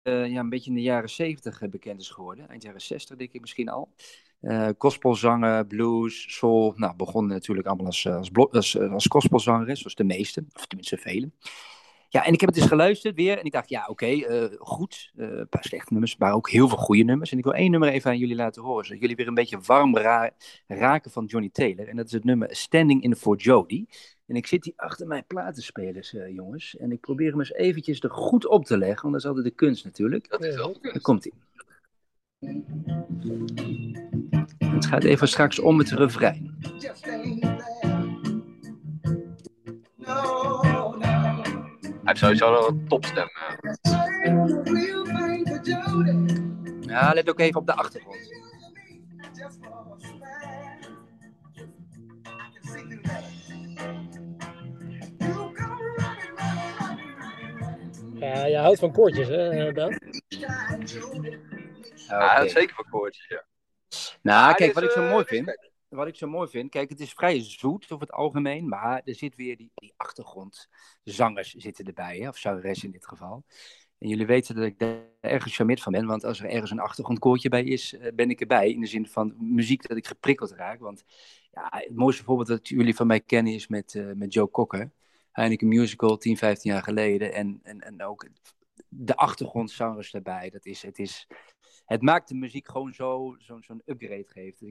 ja, 0.03 0.41
een 0.41 0.49
beetje 0.49 0.71
in 0.71 0.77
de 0.77 0.83
jaren 0.83 1.11
zeventig 1.11 1.69
bekend 1.71 2.01
is 2.01 2.11
geworden. 2.11 2.49
Eind 2.49 2.63
jaren 2.63 2.81
zestig, 2.81 3.17
denk 3.17 3.33
ik 3.33 3.41
misschien 3.41 3.69
al. 3.69 3.89
Eh 4.41 4.69
gospelzanger, 4.79 5.67
blues, 5.67 6.37
soul. 6.37 6.73
Nou, 6.77 6.97
begon 6.97 7.27
natuurlijk 7.27 7.67
allemaal 7.67 7.87
als, 7.87 8.05
eh, 8.05 8.17
als, 8.17 8.31
als, 8.51 8.77
eh, 8.77 8.93
als 8.93 9.07
zoals 9.07 9.95
de 9.95 10.05
meeste, 10.05 10.45
of 10.53 10.67
tenminste 10.67 10.97
velen. 10.97 11.35
Ja, 12.13 12.25
en 12.25 12.33
ik 12.33 12.41
heb 12.41 12.49
het 12.49 12.59
eens 12.59 12.69
geluisterd 12.69 13.15
weer. 13.15 13.39
En 13.39 13.45
ik 13.45 13.53
dacht, 13.53 13.69
ja, 13.69 13.87
oké, 13.87 14.07
eh, 14.07 14.45
goed. 14.59 15.13
Eh, 15.17 15.27
een 15.31 15.49
paar 15.49 15.65
slechte 15.65 15.93
nummers, 15.93 16.17
maar 16.17 16.33
ook 16.35 16.51
heel 16.51 16.69
veel 16.69 16.79
goede 16.79 17.03
nummers. 17.03 17.33
En 17.33 17.39
ik 17.39 17.45
wil 17.45 17.55
één 17.55 17.71
nummer 17.71 17.89
even 17.89 18.11
aan 18.11 18.19
jullie 18.19 18.35
laten 18.35 18.63
horen. 18.63 18.85
Zodat 18.85 19.01
jullie 19.01 19.17
weer 19.17 19.27
een 19.27 19.35
beetje 19.35 19.59
warm 19.67 19.97
ra- 19.97 20.31
raken 20.67 21.11
van 21.11 21.25
Johnny 21.25 21.49
Taylor. 21.53 21.89
En 21.89 21.97
dat 21.97 22.07
is 22.07 22.13
het 22.13 22.25
nummer 22.25 22.57
Standing 22.57 23.03
in 23.03 23.17
for 23.17 23.37
Jody. 23.37 23.87
En 24.27 24.37
ik 24.37 24.47
zit 24.47 24.65
hier 24.65 24.73
achter 24.77 25.07
mijn 25.07 25.25
platenspelers, 25.27 26.15
eh, 26.15 26.35
jongens. 26.35 26.77
En 26.77 26.93
ik 26.93 27.01
probeer 27.01 27.31
hem 27.31 27.39
eens 27.39 27.53
eventjes 27.53 28.01
er 28.01 28.11
goed 28.11 28.47
op 28.47 28.65
te 28.65 28.79
leggen. 28.79 29.03
Want 29.03 29.13
dat 29.13 29.23
is 29.23 29.29
altijd 29.29 29.45
de 29.47 29.51
kunst 29.65 29.85
natuurlijk. 29.85 30.29
Dat 30.29 30.45
is 30.45 30.55
wel 30.55 30.77
Daar 30.81 31.01
komt 31.01 31.25
hij. 31.25 31.33
Het 34.69 34.87
gaat 34.87 35.05
even 35.05 35.29
straks 35.29 35.59
om 35.59 35.79
het 35.79 35.91
refrein. 35.91 36.55
Heeft 42.21 42.25
sowieso 42.25 42.51
wel 42.51 42.69
een 42.69 42.89
topstem. 42.89 43.29
eh. 43.29 44.33
Ja, 46.81 47.13
let 47.15 47.31
ook 47.31 47.41
even 47.41 47.61
op 47.61 47.67
de 47.67 47.75
achtergrond. 47.75 48.31
Ja, 58.15 58.45
je 58.47 58.57
houdt 58.57 58.79
van 58.79 58.93
koortjes, 58.93 59.29
hè, 59.29 59.49
eh? 59.71 59.97
Shine, 60.29 60.85
Jody. 60.85 61.39
Ja, 62.09 62.37
Oké. 62.41 62.49
zeker 62.49 62.75
voor 62.75 62.89
koortjes, 62.91 63.27
ja. 63.29 63.45
Nou, 64.23 64.55
kijk, 64.55 64.73
wat 64.75 64.83
ik 64.83 64.91
zo 64.91 65.03
eh, 65.03 65.11
mooi 65.11 65.25
vind. 65.25 65.72
Wat 65.93 66.07
ik 66.07 66.17
zo 66.17 66.29
mooi 66.29 66.49
vind, 66.49 66.71
kijk, 66.71 66.89
het 66.89 67.01
is 67.01 67.13
vrij 67.13 67.41
zoet 67.41 67.85
over 67.85 68.07
het 68.07 68.13
algemeen, 68.13 68.69
maar 68.69 69.03
er 69.05 69.15
zit 69.15 69.37
weer 69.37 69.57
die, 69.57 69.71
die 69.75 69.93
achtergrondzangers 69.97 71.55
zitten 71.55 71.85
erbij, 71.85 72.19
hè, 72.19 72.29
of 72.29 72.37
zangeres 72.37 72.85
in 72.85 72.91
dit 72.91 73.07
geval. 73.07 73.45
En 73.99 74.09
jullie 74.09 74.27
weten 74.27 74.55
dat 74.55 74.65
ik 74.65 74.79
daar 74.79 75.01
erg 75.21 75.43
gecharmeerd 75.43 75.83
van 75.83 75.93
ben, 75.93 76.07
want 76.07 76.25
als 76.25 76.41
er 76.41 76.49
ergens 76.49 76.71
een 76.71 76.79
achtergrondkoortje 76.79 77.49
bij 77.49 77.65
is, 77.65 77.95
eh, 77.95 78.13
ben 78.15 78.31
ik 78.31 78.41
erbij. 78.41 78.71
In 78.71 78.81
de 78.81 78.87
zin 78.87 79.07
van 79.07 79.35
muziek 79.39 79.89
dat 79.89 79.97
ik 79.97 80.07
geprikkeld 80.07 80.51
raak. 80.51 80.81
Want 80.81 81.05
ja, 81.51 81.67
het 81.71 81.95
mooiste 81.95 82.25
voorbeeld 82.25 82.49
dat 82.49 82.69
jullie 82.69 82.95
van 82.95 83.07
mij 83.07 83.21
kennen 83.21 83.53
is 83.53 83.69
met, 83.69 83.95
eh, 83.95 84.13
met 84.15 84.33
Joe 84.33 84.51
Cocker. 84.51 84.93
Heineken 85.31 85.69
Musical, 85.69 86.17
10, 86.17 86.37
15 86.37 86.73
jaar 86.73 86.83
geleden. 86.83 87.33
En, 87.33 87.61
en, 87.63 87.81
en 87.81 88.03
ook 88.03 88.29
de 88.89 89.17
achtergrondzangers 89.17 90.11
daarbij. 90.11 90.51
Dat 90.51 90.67
is, 90.67 90.83
het 90.83 90.99
is, 90.99 91.27
het 91.85 92.03
maakt 92.03 92.29
de 92.29 92.35
muziek 92.35 92.69
gewoon 92.69 92.93
zo, 92.93 93.37
zo'n 93.39 93.83
upgrade 93.87 94.27
geeft. 94.27 94.63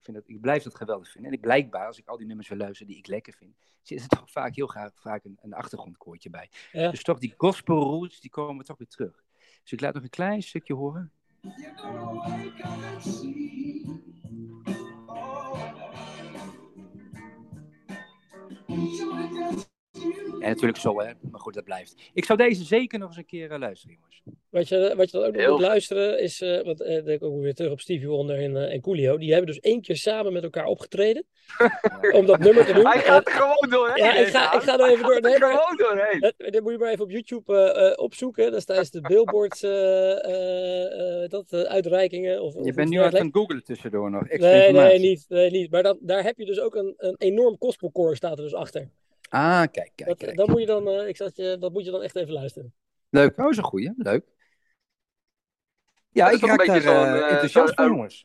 Vind 0.00 0.16
dat, 0.16 0.28
ik 0.28 0.40
blijf 0.40 0.62
dat 0.62 0.74
geweldig 0.74 1.10
vinden. 1.10 1.30
En 1.30 1.36
ik 1.36 1.42
blijkbaar, 1.42 1.86
als 1.86 1.98
ik 1.98 2.06
al 2.06 2.16
die 2.16 2.26
nummers 2.26 2.48
wil 2.48 2.58
luisteren 2.58 2.88
die 2.88 2.98
ik 2.98 3.06
lekker 3.06 3.32
vind, 3.32 3.56
zit 3.82 4.00
er 4.00 4.08
toch 4.08 4.30
vaak 4.30 4.54
heel 4.54 4.66
graag 4.66 4.90
vaak 4.94 5.24
een, 5.24 5.38
een 5.40 5.52
achtergrondkoortje 5.52 6.30
bij. 6.30 6.50
Ja. 6.72 6.90
Dus 6.90 7.02
toch 7.02 7.18
die 7.18 7.34
gospel 7.36 7.82
roots, 7.82 8.20
die 8.20 8.30
komen 8.30 8.64
toch 8.64 8.78
weer 8.78 8.88
terug. 8.88 9.24
Dus 9.62 9.72
ik 9.72 9.80
laat 9.80 9.94
nog 9.94 10.02
een 10.02 10.10
klein 10.10 10.42
stukje 10.42 10.74
horen. 10.74 11.12
En 20.40 20.48
natuurlijk 20.48 20.78
zo, 20.78 21.00
hè. 21.00 21.10
Maar 21.30 21.40
goed, 21.40 21.54
dat 21.54 21.64
blijft. 21.64 22.10
Ik 22.14 22.24
zou 22.24 22.38
deze 22.38 22.64
zeker 22.64 22.98
nog 22.98 23.08
eens 23.08 23.16
een 23.16 23.26
keer 23.26 23.50
eh, 23.50 23.58
luisteren, 23.58 23.94
jongens. 23.96 24.22
Wat 24.50 24.68
je, 24.68 24.92
wat 24.96 25.10
je 25.10 25.16
dan 25.18 25.26
ook 25.26 25.32
nog 25.32 25.42
Heel 25.42 25.52
moet 25.52 25.60
luisteren 25.60 26.20
is, 26.20 26.40
eh 26.40 26.62
want 26.64 26.80
eh, 26.80 26.94
dan 26.94 27.04
denk 27.04 27.20
ik 27.20 27.22
ook 27.28 27.40
weer 27.42 27.54
terug 27.54 27.72
op 27.72 27.80
Stevie 27.80 28.08
Wonder 28.08 28.38
en, 28.38 28.56
eh, 28.56 28.72
en 28.72 28.80
Coolio. 28.80 29.18
Die 29.18 29.30
hebben 29.32 29.46
dus 29.46 29.60
één 29.60 29.80
keer 29.80 29.96
samen 29.96 30.32
met 30.32 30.42
elkaar 30.42 30.64
opgetreden 30.66 31.24
om 32.18 32.26
dat 32.26 32.38
nummer 32.38 32.64
te 32.66 32.72
doen. 32.72 32.86
Hij 32.86 33.00
gaat 33.00 33.26
er 33.26 33.32
gewoon 33.32 33.68
doorheen. 33.70 34.04
Ja, 34.04 34.14
ik 34.14 34.24
hè, 34.26 34.30
ga- 34.30 34.52
ik 34.54 34.60
ga 34.62 34.78
er 34.78 34.90
even 34.90 35.04
Hij 35.04 35.20
door. 35.20 35.22
gaat 35.22 35.24
er 35.24 35.30
Nee, 35.30 35.38
maar- 35.38 35.50
gewoon 35.62 35.76
doorheen. 35.76 36.20
Dat, 36.20 36.34
dat 36.52 36.62
moet 36.62 36.72
je 36.72 36.78
maar 36.78 36.90
even 36.90 37.04
op 37.04 37.10
YouTube 37.10 37.54
eh, 37.72 37.86
eh, 37.86 37.92
opzoeken. 37.98 38.44
Dat 38.50 38.58
is 38.58 38.64
tijdens 38.64 38.90
de 38.90 39.00
Billboard 39.00 39.62
eh, 39.64 40.24
eh, 40.24 41.22
eh, 41.22 41.28
dat, 41.30 41.52
eh, 41.52 41.60
uitreikingen. 41.60 42.42
Of, 42.42 42.54
of 42.54 42.64
Je 42.66 42.72
bent 42.72 42.88
nu 42.88 42.98
aan 42.98 43.14
het 43.14 43.28
googlen 43.32 43.64
tussendoor 43.64 44.10
nog. 44.10 44.28
Nee, 44.28 44.72
nee, 44.72 44.98
niet, 44.98 45.24
nee, 45.28 45.50
niet. 45.50 45.70
Maar 45.70 45.82
dan, 45.82 45.98
daar 46.00 46.22
heb 46.22 46.38
je 46.38 46.44
dus 46.44 46.60
ook 46.60 46.74
een, 46.74 46.94
een 46.96 47.14
enorm 47.18 47.56
gospelkoor 47.58 48.16
staat 48.16 48.38
er 48.38 48.44
dus 48.44 48.54
achter. 48.54 48.88
Ah, 49.28 49.60
kijk, 49.70 49.92
kijk, 49.94 50.08
Dat, 50.08 50.18
kijk. 50.18 50.36
dat, 50.36 50.48
moet 50.48 50.60
je 50.60 50.66
dan, 50.66 50.88
eh, 50.88 51.08
ik 51.08 51.16
zat 51.16 51.36
je, 51.36 51.56
dat 51.60 51.72
moet 51.72 51.84
je 51.84 51.90
dan 51.90 52.02
echt 52.02 52.16
even 52.16 52.32
luisteren. 52.32 52.74
Leuk. 53.10 53.38
Oh, 53.38 53.50
is 53.50 53.56
een 53.56 53.62
goeie. 53.64 53.92
Leuk. 53.96 54.24
Ja, 56.10 56.24
Dat 56.24 56.34
is 56.34 56.40
ik 56.40 56.42
een 56.42 56.48
raak 56.48 56.66
daar 56.66 56.76
beetje 56.76 56.88
zo'n, 56.88 57.04
eh, 57.04 57.18
eh, 57.18 57.30
enthousiast 57.30 57.74
van, 57.74 57.86
jongens. 57.86 58.24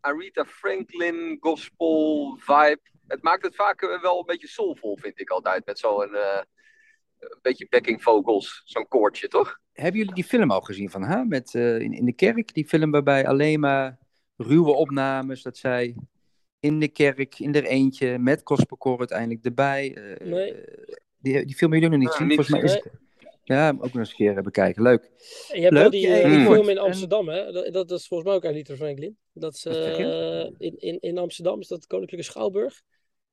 Aretha 0.00 0.44
Franklin, 0.44 1.36
gospel, 1.40 2.36
vibe. 2.40 2.80
Het 3.06 3.22
maakt 3.22 3.42
het 3.42 3.54
vaak 3.54 3.98
wel 4.02 4.18
een 4.18 4.26
beetje 4.26 4.48
soulvol, 4.48 4.96
vind 4.96 5.20
ik 5.20 5.30
altijd. 5.30 5.66
Met 5.66 5.78
zo'n 5.78 6.14
eh, 6.14 6.40
een 7.18 7.38
beetje 7.42 7.66
backing 7.70 8.02
vocals, 8.02 8.62
zo'n 8.64 8.88
koortje, 8.88 9.28
toch? 9.28 9.58
Hebben 9.72 9.98
jullie 9.98 10.14
die 10.14 10.24
film 10.24 10.50
al 10.50 10.60
gezien 10.60 10.90
van 10.90 11.02
haar? 11.02 11.26
Met, 11.26 11.54
eh, 11.54 11.78
in, 11.78 11.92
in 11.92 12.04
de 12.04 12.12
kerk? 12.12 12.54
Die 12.54 12.66
film 12.66 12.90
waarbij 12.90 13.26
alleen 13.26 13.60
maar 13.60 13.98
ruwe 14.36 14.72
opnames, 14.72 15.42
dat 15.42 15.56
zij 15.56 15.96
in 16.60 16.80
de 16.80 16.88
kerk, 16.88 17.38
in 17.38 17.54
er 17.54 17.64
eentje, 17.64 18.18
met 18.18 18.40
gospelkoor 18.44 18.98
uiteindelijk 18.98 19.44
erbij. 19.44 19.94
eh, 19.94 20.26
Nee. 20.26 20.54
Die, 21.20 21.44
die 21.44 21.54
film 21.56 21.72
hebben 21.72 21.90
jullie 21.90 21.90
nog 21.90 21.98
niet 21.98 22.08
Ah, 22.08 22.16
zien? 22.16 22.26
Volgens 22.26 22.48
mij 22.48 22.60
is 22.62 22.72
het... 22.72 23.06
Ja, 23.44 23.68
ook 23.70 23.80
nog 23.82 23.94
eens 23.94 24.08
een 24.10 24.16
keer 24.16 24.36
eh, 24.36 24.42
bekijken. 24.42 24.82
Leuk. 24.82 25.02
En 25.50 25.56
je 25.56 25.60
hebt 25.62 25.72
Leuk, 25.72 25.82
wel 25.82 25.90
die, 25.90 26.06
eh, 26.08 26.28
die 26.30 26.38
mm. 26.38 26.44
film 26.44 26.68
in 26.68 26.76
En- 26.76 26.82
Amsterdam, 26.82 27.28
hè? 27.28 27.52
Dat, 27.52 27.72
dat 27.72 27.90
is 27.90 28.06
volgens 28.06 28.28
mij 28.28 28.38
ook 28.38 28.44
Aretha 28.44 28.76
Franklin. 28.76 29.16
Dat 29.32 29.54
is, 29.54 29.66
eh, 29.66 30.44
in, 30.58 30.74
in, 30.78 30.98
in 31.00 31.18
Amsterdam 31.18 31.60
is 31.60 31.68
dat 31.68 31.86
Koninklijke 31.86 32.26
Schouwburg. 32.26 32.82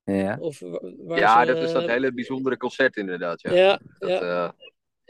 Ja. 0.04 0.38
Of 0.40 0.60
wa- 0.60 0.80
waar 0.98 1.20
ja, 1.20 1.46
ze, 1.46 1.54
dat 1.54 1.64
is 1.64 1.72
dat 1.72 1.88
hele 1.88 2.14
bijzondere 2.14 2.58
concert 2.58 2.96
inderdaad. 2.96 3.42
Ja. 3.42 3.54
Ja, 3.54 3.80
Dat, 4.00 4.10
ja. 4.10 4.56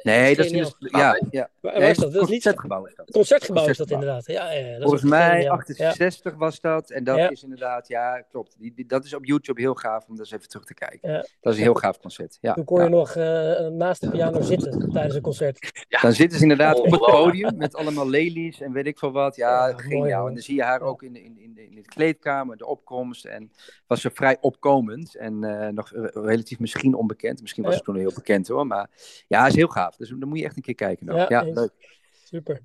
Nee, 0.06 0.36
dat 0.36 0.46
is 0.46 0.52
in 0.52 0.66
Geniaal. 0.80 1.12
het... 1.14 1.22
Ja, 1.22 1.40
ja. 1.40 1.50
Waar, 1.62 1.80
Nee, 1.80 1.90
is 1.90 1.98
dat? 1.98 2.14
Het 2.14 2.28
concertgebouw 2.28 2.86
is 2.86 2.96
dat. 2.96 3.12
concertgebouw 3.12 3.68
is 3.68 3.78
dat 3.78 3.90
inderdaad. 3.90 4.26
Ja, 4.28 4.52
ja, 4.52 4.72
dat 4.74 4.82
Volgens 4.82 5.04
mij 5.04 5.30
geniaal. 5.36 5.56
68 5.56 6.36
was 6.36 6.60
dat. 6.62 6.90
En 6.92 7.04
dat 7.04 7.18
Ja. 7.18 7.30
is 7.30 7.44
inderdaad, 7.44 7.88
ja, 7.88 8.22
klopt. 8.30 8.56
Die, 8.60 8.74
die- 8.76 8.86
dat 8.86 9.06
is 9.06 9.14
op 9.14 9.26
YouTube 9.26 9.62
heel 9.62 9.74
gaaf 9.74 10.08
om 10.08 10.16
dat 10.16 10.20
eens 10.26 10.32
even 10.36 10.50
terug 10.50 10.66
te 10.66 10.74
kijken. 10.74 11.12
Ja. 11.12 11.26
Dat 11.42 11.54
is 11.54 11.58
een 11.60 11.64
heel 11.66 11.74
gaaf 11.74 11.98
concert. 12.00 12.38
Ja, 12.42 12.54
Toen 12.54 12.64
kon 12.64 12.78
je 12.78 12.84
ja. 12.84 12.90
nog 12.90 13.16
eh, 13.16 13.68
naast 13.68 14.02
de 14.02 14.10
piano 14.10 14.42
zitten 14.42 14.92
tijdens 14.92 15.16
een 15.16 15.22
concert. 15.22 15.86
Dan 16.02 16.14
zitten 16.14 16.38
ze 16.38 16.44
inderdaad 16.44 16.80
op 16.80 16.92
het 16.92 17.00
podium 17.00 17.58
met 17.58 17.76
allemaal 17.76 18.10
lelies 18.10 18.62
en 18.62 18.72
weet 18.72 18.86
ik 18.88 18.98
veel 19.00 19.12
wat. 19.12 19.36
Ja, 19.36 19.68
Ja, 19.68 19.78
geniaal. 19.78 20.20
hoor. 20.20 20.28
En 20.28 20.34
dan 20.34 20.44
zie 20.44 20.56
je 20.56 20.64
haar 20.64 20.82
ook 20.82 21.04
in, 21.04 21.16
in, 21.16 21.38
in, 21.40 21.58
in 21.58 21.76
de 21.76 21.82
kleedkamer, 21.82 22.58
de 22.58 22.66
opkomst. 22.66 23.26
En 23.26 23.52
was 23.88 24.02
ze 24.02 24.10
vrij 24.14 24.38
opkomend 24.42 25.16
en 25.16 25.44
eh, 25.44 25.68
nog 25.74 25.94
eh, 25.94 26.04
relatief 26.14 26.60
misschien 26.60 26.96
onbekend. 26.96 27.42
Misschien 27.42 27.64
was 27.64 27.72
Ja. 27.72 27.78
ze 27.78 27.84
toen 27.86 27.96
heel 27.96 28.12
bekend 28.16 28.48
hoor. 28.48 28.68
Maar 28.68 28.90
ja, 29.28 29.48
is 29.48 29.56
heel 29.56 29.68
gaaf. 29.68 29.95
Dus 29.98 30.10
dan 30.10 30.28
moet 30.30 30.40
je 30.40 30.46
echt 30.46 30.56
een 30.56 30.62
keer 30.62 30.76
kijken. 30.76 31.06
nog. 31.06 31.30
Ja, 31.30 31.42
leuk. 31.42 32.00
Super. 32.24 32.62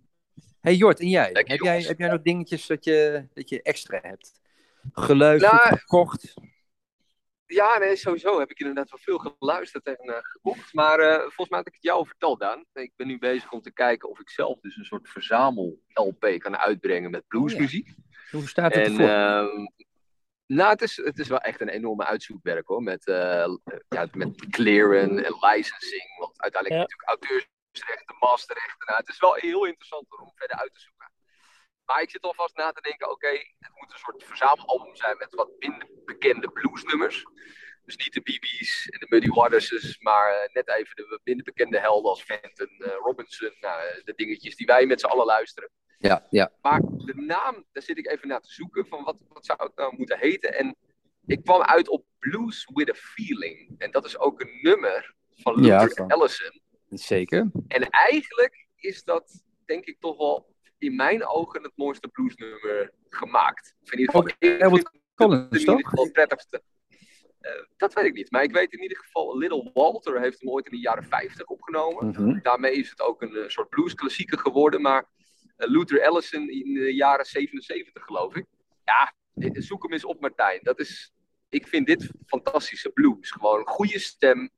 Hey 0.61 0.75
Jort, 0.75 1.01
en 1.01 1.09
jij? 1.09 1.33
Lekker, 1.33 1.55
heb, 1.55 1.63
jij 1.65 1.83
heb 1.83 1.99
jij 1.99 2.09
nog 2.09 2.23
dingetjes 2.23 2.67
dat 2.67 2.85
je, 2.85 3.27
dat 3.35 3.49
je 3.49 3.63
extra 3.63 3.99
hebt? 4.03 4.41
Geluisterd, 4.93 5.53
Nou, 5.53 5.77
gekocht? 5.79 6.35
Ja, 7.47 7.79
nee, 7.79 7.97
sowieso 7.97 8.39
heb 8.39 8.51
ik 8.51 8.59
inderdaad 8.59 8.91
wel 8.91 8.99
veel 9.19 9.35
geluisterd 9.39 9.87
en 9.87 9.97
eh, 9.97 10.17
gekocht. 10.21 10.75
Maar 10.75 10.99
eh, 10.99 11.19
volgens 11.19 11.49
mij 11.49 11.59
had 11.59 11.67
ik 11.67 11.75
het 11.75 11.83
jou 11.83 11.99
al 11.99 12.05
verteld, 12.05 12.41
Daan. 12.41 12.65
Ik 12.73 12.93
ben 12.97 13.07
nu 13.07 13.19
bezig 13.19 13.53
om 13.53 13.61
te 13.61 13.73
kijken 13.73 14.09
of 14.09 14.21
ik 14.21 14.31
zelf 14.31 14.61
dus 14.61 14.77
een 14.77 14.85
soort 14.85 15.09
verzamel-LP 15.09 16.35
kan 16.39 16.57
uitbrengen 16.57 17.11
met 17.11 17.27
bluesmuziek. 17.29 17.95
Hoe 18.31 18.49
staat 18.49 18.75
het 18.75 18.85
En 18.85 18.91
ervoor? 18.91 19.09
ehm, 19.09 19.67
nou, 20.47 20.71
het 20.71 20.83
is, 20.83 20.97
het 20.97 21.19
is 21.19 21.29
wel 21.29 21.41
echt 21.41 21.61
een 21.61 21.69
enorme 21.69 22.05
uitzoekwerk 22.05 22.67
hoor. 22.67 22.83
Met, 22.83 23.07
eh, 23.07 23.47
ja, 23.89 24.07
met 24.13 24.47
clearen 24.51 25.25
en 25.25 25.37
licensing. 25.41 26.03
Uiteindelijk 26.41 26.81
Ja. 26.81 26.87
natuurlijk 26.89 27.09
auteursrechten, 27.09 28.17
masterrechten. 28.21 28.87
Nou, 28.87 28.99
het 28.99 29.09
is 29.09 29.19
wel 29.19 29.35
heel 29.35 29.65
interessant 29.67 30.19
om 30.19 30.33
verder 30.35 30.57
uit 30.57 30.75
te 30.75 30.81
zoeken. 30.81 31.13
Maar 31.85 32.03
ik 32.03 32.11
zit 32.11 32.23
alvast 32.23 32.57
na 32.57 32.73
te 32.73 32.81
denken, 32.81 33.11
oké, 33.11 33.29
het 33.59 33.73
moet 33.75 33.93
een 33.93 33.99
soort 33.99 34.25
verzamelalbum 34.25 34.97
zijn 34.97 35.17
met 35.19 35.35
wat 35.35 35.51
minder 35.59 35.89
bekende 36.05 36.49
bluesnummers. 36.51 37.25
Dus 37.85 37.97
niet 37.97 38.13
de 38.13 38.21
BB's 38.21 38.87
en 38.89 38.99
de 39.01 39.07
Muddy 39.09 39.29
Waterses, 39.29 39.99
maar 39.99 40.33
eh, 40.33 40.53
net 40.55 40.69
even 40.69 40.97
de 40.97 41.21
minder 41.25 41.45
bekende 41.45 41.79
helden 41.79 42.11
als 42.11 42.23
Fenton, 42.23 42.69
eh, 42.79 42.93
Robinson. 42.95 43.57
Nou, 43.61 43.83
eh, 43.83 44.05
de 44.05 44.15
dingetjes 44.15 44.57
die 44.57 44.67
wij 44.67 44.87
met 44.87 45.01
z'n 45.01 45.07
allen 45.07 45.27
luisteren. 45.27 45.71
Ja, 45.99 46.27
ja. 46.31 46.53
Maar 46.63 46.81
de 46.81 47.15
naam, 47.17 47.65
daar 47.73 47.83
zit 47.83 47.99
ik 47.99 48.07
even 48.07 48.29
naar 48.29 48.41
te 48.41 48.53
zoeken. 48.53 48.87
Van 48.87 49.05
wat, 49.05 49.25
wat 49.29 49.45
zou 49.47 49.63
het 49.63 49.77
nou 49.77 49.97
moeten 49.97 50.19
heten? 50.19 50.55
En 50.55 50.77
ik 51.27 51.43
kwam 51.45 51.63
uit 51.63 51.89
op 51.89 52.05
Blues 52.19 52.69
with 52.73 52.91
a 52.91 52.95
Feeling. 52.95 53.75
En 53.79 53.91
dat 53.91 54.05
is 54.05 54.19
ook 54.19 54.41
een 54.41 54.59
nummer 54.63 55.15
van 55.43 55.63
Ja, 55.63 55.83
Luther 55.83 56.07
Allison. 56.07 56.61
Zeker. 56.89 57.51
En 57.69 57.91
eigenlijk 57.91 58.67
is 58.77 59.05
dat, 59.05 59.43
denk 59.67 59.85
ik, 59.85 59.97
toch 60.01 60.17
wel 60.17 60.55
in 60.79 60.97
mijn 60.97 61.27
ogen 61.27 61.63
het 61.63 61.73
mooiste 61.75 62.09
bluesnummer 62.09 62.93
gemaakt. 63.09 63.75
Of 63.83 63.93
in 63.93 63.99
ieder 63.99 64.15
geval, 64.15 64.29
Ook 64.29 64.37
ik 64.39 64.49
vind 64.49 64.61
Elwood 64.61 64.79
het 64.79 65.01
Collins, 65.15 65.51
in 65.51 65.59
ieder 65.59 65.75
toch? 65.75 65.89
geval 65.89 66.05
het 66.05 66.13
prettigste. 66.13 66.63
Eh, 67.41 67.51
dat 67.77 67.93
weet 67.95 68.05
ik 68.05 68.15
niet. 68.15 68.31
Maar 68.31 68.43
ik 68.43 68.53
weet 68.53 68.73
in 68.73 68.83
ieder 68.83 68.99
geval, 68.99 69.39
Little 69.39 69.71
Walter 69.75 70.21
heeft 70.21 70.41
hem 70.41 70.51
ooit 70.51 70.65
in 70.67 70.71
de 70.73 70.79
jaren 70.79 71.05
50 71.05 71.47
opgenomen. 71.47 72.07
Mhm. 72.07 72.41
Daarmee 72.43 72.73
is 72.73 72.91
het 72.91 73.01
ook 73.01 73.23
een 73.23 73.37
eh, 73.37 73.49
soort 73.49 73.69
bluesklassieker 73.69 74.39
geworden. 74.39 74.81
Maar 74.81 75.09
eh, 75.57 75.69
Luther 75.69 76.07
Allison 76.07 76.49
in 76.49 76.75
de 76.75 76.95
jaren 76.95 77.25
77, 77.25 78.05
geloof 78.05 78.35
ik. 78.35 78.47
Ja, 78.85 79.15
zoek 79.53 79.83
hem 79.83 79.93
eens 79.93 80.05
op, 80.05 80.21
Martijn. 80.21 80.61
Dat 80.63 80.79
is, 80.79 81.13
ik 81.49 81.67
vind 81.67 81.87
dit 81.87 82.11
fantastische 82.27 82.91
blues. 82.91 83.31
Gewoon 83.31 83.59
een 83.59 83.67
goede 83.67 83.99
stem. 83.99 84.51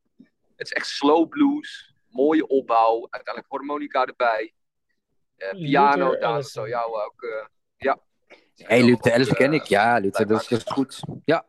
Het 0.62 0.70
is 0.70 0.76
echt 0.76 0.86
slow 0.86 1.28
blues. 1.28 1.94
Mooie 2.08 2.46
opbouw. 2.46 3.06
Uiteindelijk 3.10 3.52
harmonica 3.52 4.04
erbij. 4.04 4.54
Eh, 5.36 5.50
piano, 5.50 6.10
daar 6.10 6.22
Allison. 6.22 6.42
zou 6.52 6.68
jou 6.68 7.02
ook. 7.04 7.22
eh, 7.22 7.46
ja. 7.76 7.98
Hey, 8.54 8.82
Luther 8.84 9.12
eh, 9.20 9.32
ken 9.34 9.52
ik. 9.52 9.62
Ja, 9.64 9.98
Luther, 9.98 10.26
dat 10.26 10.50
is, 10.50 10.62
goed. 10.64 11.00
Ja, 11.24 11.46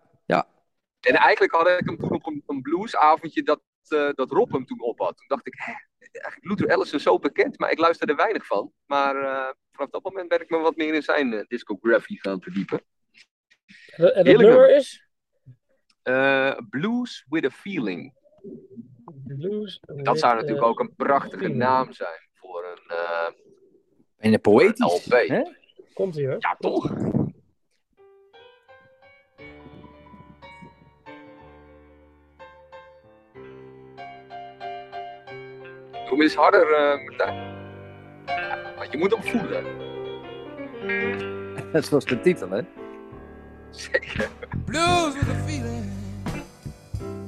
En 1.00 1.14
eigenlijk 1.16 1.54
had 1.54 1.68
ik 1.68 1.86
hem 1.86 1.98
toen 1.98 2.12
op 2.12 2.26
een, 2.28 2.44
een 2.48 2.62
bluesavondje 2.62 3.44
dat, 3.44 3.62
eh, 3.88 4.10
dat 4.14 4.32
Rob 4.32 4.52
hem 4.52 4.66
toen 4.66 4.82
op 4.82 5.00
had. 5.00 5.18
Toen 5.18 5.28
dacht 5.28 5.48
ik, 5.48 5.54
hè, 5.58 5.74
eigenlijk 6.12 6.46
Luther 6.46 6.76
Allison 6.76 7.00
zo 7.00 7.20
bekend, 7.20 7.60
maar 7.60 7.72
ik 7.72 7.80
luisterde 7.80 8.12
er 8.12 8.18
weinig 8.18 8.46
van. 8.46 8.74
Maar 8.86 9.16
eh, 9.16 9.54
vanaf 9.72 9.90
dat 9.92 10.04
moment 10.04 10.28
ben 10.28 10.42
ik 10.42 10.50
me 10.50 10.58
wat 10.58 10.76
meer 10.76 10.94
in 10.94 11.02
zijn 11.04 11.46
discography 11.48 12.18
gaan 12.18 12.42
verdiepen. 12.42 12.82
En 13.96 14.06
het 14.06 14.26
nummer 14.26 14.46
nummer. 14.46 14.76
is? 14.76 15.08
Eh, 16.02 16.58
Blues 16.70 17.26
with 17.30 17.46
a 17.46 17.50
Feeling. 17.50 18.14
Blues. 19.38 19.80
Dat 19.86 20.20
zou 20.20 20.36
natuurlijk 20.36 20.66
ook 20.66 20.80
een 20.80 20.96
prachtige 20.96 21.38
feeling. 21.38 21.58
naam 21.60 21.94
zijn 21.94 22.20
voor 22.34 22.66
een 22.66 22.96
eh, 22.98 23.32
en 24.18 24.32
de 24.32 24.40
poëtisch. 24.40 25.06
LP. 25.06 25.28
hè? 25.28 25.42
Komt 25.94 26.16
ie 26.18 26.28
hoor. 26.28 26.36
Ja, 26.40 26.56
toch? 26.60 26.94
Doe 35.92 36.10
hem 36.10 36.22
eens 36.22 36.36
harder, 36.36 36.74
eh 36.74 37.04
Martijn. 37.06 37.52
Want 38.78 38.92
je 38.92 38.98
moet 38.98 39.12
hem 39.12 39.24
voelen. 39.24 39.64
Dat 41.74 41.90
was 41.90 42.06
de 42.06 42.22
titel, 42.22 42.50
hè? 42.50 42.62
Zeker. 43.70 44.30
Blues 44.66 45.14
with 45.14 45.30
a 45.30 45.44
feeling. 45.46 45.93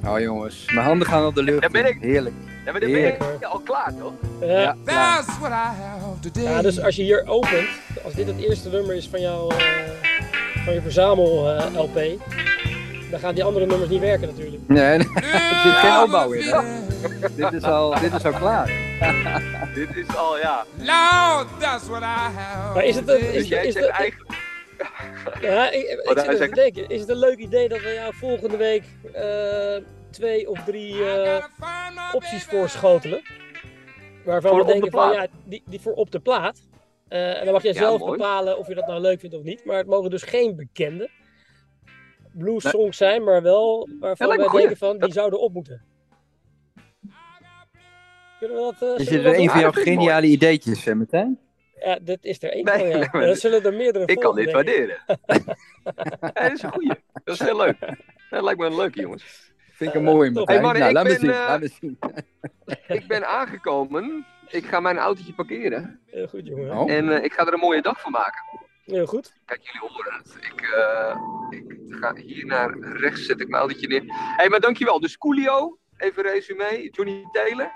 Oh 0.08 0.20
jongens, 0.20 0.64
mijn 0.72 0.86
handen 0.86 1.08
gaan 1.08 1.26
op 1.26 1.34
de 1.34 1.42
lucht. 1.42 1.60
Daar 1.60 1.70
ben 1.70 1.86
ik. 1.86 1.96
Heerlijk. 2.00 2.34
Ja, 2.64 2.72
maar 2.72 2.80
dan 2.80 2.90
ben 2.92 3.00
je 3.00 3.16
al 3.46 3.58
klaar, 3.58 3.92
toch? 3.98 4.12
Ja. 4.40 4.46
Ja, 4.60 4.76
klaar. 4.84 5.16
That's 5.24 5.38
what 5.38 5.50
I 5.50 5.54
have 5.54 6.20
today. 6.20 6.42
Ja, 6.52 6.62
dus 6.62 6.80
als 6.82 6.96
je 6.96 7.02
hier 7.02 7.26
opent, 7.26 7.68
als 8.04 8.14
dit 8.14 8.26
het 8.26 8.38
eerste 8.38 8.68
nummer 8.68 8.94
is 8.96 9.08
van 9.08 9.20
jouw 9.20 9.48
eh, 9.50 9.56
van 10.64 10.74
je 10.74 10.80
verzamel 10.82 11.50
eh, 11.56 11.74
LP, 11.74 11.94
dan 13.10 13.20
gaan 13.20 13.34
die 13.34 13.44
andere 13.44 13.66
nummers 13.66 13.90
niet 13.90 14.00
werken 14.00 14.28
natuurlijk. 14.28 14.62
Nee, 14.68 14.98
nee. 14.98 15.06
Blues 15.12 15.62
zit 15.62 15.72
geen 15.72 15.98
opbouw 16.02 16.30
in, 16.32 16.42
hè? 16.48 16.60
dit, 17.36 17.52
is 17.52 17.62
al, 17.62 18.00
dit 18.00 18.14
is 18.14 18.24
al 18.24 18.32
klaar. 18.32 18.70
Dit 19.74 19.96
is 19.96 20.16
al, 20.16 20.38
ja. 20.38 20.64
Lord, 20.76 21.48
that's 21.60 21.86
what 21.88 22.00
I 22.02 22.04
have. 22.36 22.74
Maar 22.74 22.84
is 22.84 22.96
het 22.96 23.08
een- 23.08 23.18
Dus 23.20 23.28
is- 23.32 23.48
jij 23.48 23.66
is 23.66 23.72
zegt 23.72 23.86
de- 23.86 23.92
eigenlijk... 23.92 24.32
Ja, 25.40 25.70
ik, 25.70 25.82
ik 26.02 26.18
zit 26.18 26.38
te 26.38 26.48
denken. 26.54 26.88
Is 26.88 27.00
het 27.00 27.08
een 27.08 27.18
leuk 27.18 27.38
idee 27.38 27.68
dat 27.68 27.80
we 27.80 27.92
jou 27.94 28.14
volgende 28.14 28.56
week 28.56 28.82
eh, 29.12 29.22
twee 30.16 30.50
of 30.50 30.64
drie 30.64 31.04
eh, 31.04 31.44
opties 32.12 32.44
voorschotelen? 32.44 33.22
Waarvan 34.24 34.50
Voor 34.50 34.60
we 34.60 34.66
de 34.66 34.72
denken 34.72 34.90
van 34.90 35.12
ja, 35.12 35.26
die, 35.44 35.62
die 35.66 35.80
voor 35.80 35.92
op 35.92 36.10
de 36.10 36.20
plaat. 36.20 36.60
Eh, 37.08 37.38
en 37.38 37.44
dan 37.44 37.52
mag 37.52 37.62
jij 37.62 37.72
Ja, 37.72 37.78
zelf 37.78 38.00
mooi. 38.00 38.10
bepalen 38.18 38.58
of 38.58 38.68
je 38.68 38.74
dat 38.74 38.86
nou 38.86 39.00
leuk 39.00 39.20
vindt 39.20 39.36
of 39.36 39.42
niet. 39.42 39.64
Maar 39.64 39.76
het 39.76 39.86
mogen 39.86 40.10
dus 40.10 40.22
geen 40.22 40.56
bekende 40.56 41.10
blues 42.32 42.62
Nee. 42.64 42.72
songs 42.72 42.96
zijn, 42.96 43.24
maar 43.24 43.42
wel 43.42 43.88
waarvan 44.00 44.28
me 44.28 44.36
wij 44.36 44.46
goeie. 44.46 44.66
denken 44.66 44.86
van 44.86 44.98
die 44.98 45.12
zouden 45.12 45.40
op 45.40 45.52
moeten. 45.52 45.82
Kunnen 48.38 48.56
we 48.56 48.62
dat? 48.78 48.82
eh, 48.82 48.98
Is 48.98 49.08
we 49.08 49.14
dit 49.14 49.24
dat 49.24 49.32
er 49.32 49.38
een 49.40 49.48
van 49.50 49.60
jouw 49.60 49.70
dat 49.70 49.82
geniale 49.82 50.26
ideetjes, 50.26 50.86
eh, 50.86 50.94
Martijn? 50.94 51.38
Ja, 51.80 51.98
dit 52.02 52.24
is 52.24 52.42
er 52.42 52.50
één 52.52 52.64
Nee, 52.64 52.78
van. 52.78 52.88
Ja. 53.00 53.08
nee, 53.18 53.28
Er 53.28 53.36
zullen 53.36 53.64
er 53.64 53.74
meerdere 53.74 54.06
Ik 54.06 54.18
kan 54.18 54.34
dit 54.34 54.52
waarderen. 54.52 54.96
ja, 55.06 55.16
dat 56.32 56.52
is 56.52 56.62
een 56.62 56.72
goeie. 56.72 56.92
Dat 57.24 57.34
is 57.34 57.40
heel 57.40 57.56
leuk. 57.56 57.76
Dat 58.30 58.42
lijkt 58.44 58.60
me 58.60 58.66
een 58.66 58.76
leuke, 58.76 59.00
jongens. 59.00 59.45
Vind 59.76 59.90
ik 59.94 59.96
een 60.00 60.06
Eh, 60.06 60.12
mooie, 60.14 60.32
top. 60.32 60.48
Martijn. 60.48 60.56
Hey, 60.56 60.64
mannen, 60.66 60.80
nou, 60.80 60.90
ik 60.90 60.96
laat 60.96 61.04
me 61.04 61.10
ben, 61.10 61.20
zien. 61.20 61.30
Laat 61.30 61.60
me 61.60 61.68
zien. 61.80 61.98
Ik 63.00 63.06
ben 63.06 63.26
aangekomen. 63.28 64.26
Ik 64.48 64.66
ga 64.66 64.80
mijn 64.80 64.98
autootje 64.98 65.32
parkeren. 65.32 66.00
Heel 66.06 66.26
goed, 66.26 66.46
jongen. 66.46 66.76
Oh. 66.78 66.90
En 66.90 67.08
eh, 67.16 67.24
ik 67.24 67.32
ga 67.32 67.46
er 67.46 67.52
een 67.52 67.58
mooie 67.58 67.82
dag 67.82 68.00
van 68.00 68.12
maken. 68.12 68.42
Heel 68.84 69.06
goed. 69.06 69.32
Kijk, 69.44 69.60
jullie 69.62 69.88
horen 69.88 70.12
het. 70.14 70.36
Ik, 70.40 70.60
eh, 70.60 71.16
ik 71.50 71.96
ga 72.00 72.14
hier 72.14 72.46
naar 72.46 72.78
rechts, 72.78 73.26
zet 73.26 73.40
ik 73.40 73.48
mijn 73.48 73.60
autootje 73.62 73.86
neer. 73.88 74.00
Hé, 74.06 74.12
hey, 74.36 74.48
maar 74.48 74.60
dankjewel. 74.60 75.00
Dus 75.00 75.18
Coolio, 75.18 75.78
even 75.96 76.22
resume. 76.22 76.88
Johnny 76.92 77.24
Taylor. 77.32 77.70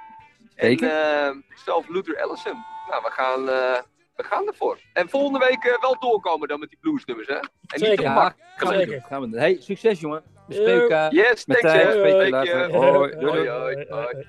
Zeker. 0.57 0.91
En 0.91 1.27
eh, 1.31 1.37
zelf 1.65 1.89
Luther 1.89 2.15
Ellison. 2.17 2.65
Nou, 2.91 3.03
we 3.03 3.11
gaan, 3.11 3.49
eh, 3.49 3.83
we 4.17 4.23
gaan 4.25 4.47
ervoor. 4.47 4.79
En 4.93 5.09
volgende 5.09 5.39
week 5.39 5.65
eh, 5.65 5.81
wel 5.81 5.99
doorkomen 5.99 6.49
dan 6.49 6.61
met 6.61 6.69
die 6.69 6.79
bluesnummers, 6.81 7.29
hè? 7.29 7.35
En 7.35 7.49
niet 7.71 7.81
Zeker. 7.81 7.97
te 7.97 8.03
Ja, 8.03 8.15
mak. 8.15 8.35
gaan 8.57 8.77
we. 8.77 9.01
Gaan 9.09 9.21
we 9.21 9.29
doen. 9.31 9.39
Hey, 9.39 9.57
succes 9.61 10.01
jongen. 10.01 10.23
We 10.51 10.57
spreken 10.57 10.81
elkaar. 10.81 11.13
Yes, 11.15 11.45
thanks, 11.45 11.63
Dank 11.63 11.95
later. 11.95 12.45
je. 12.45 12.69
Hoi, 12.77 13.15
hoi, 13.19 13.87
hoi. 13.89 14.27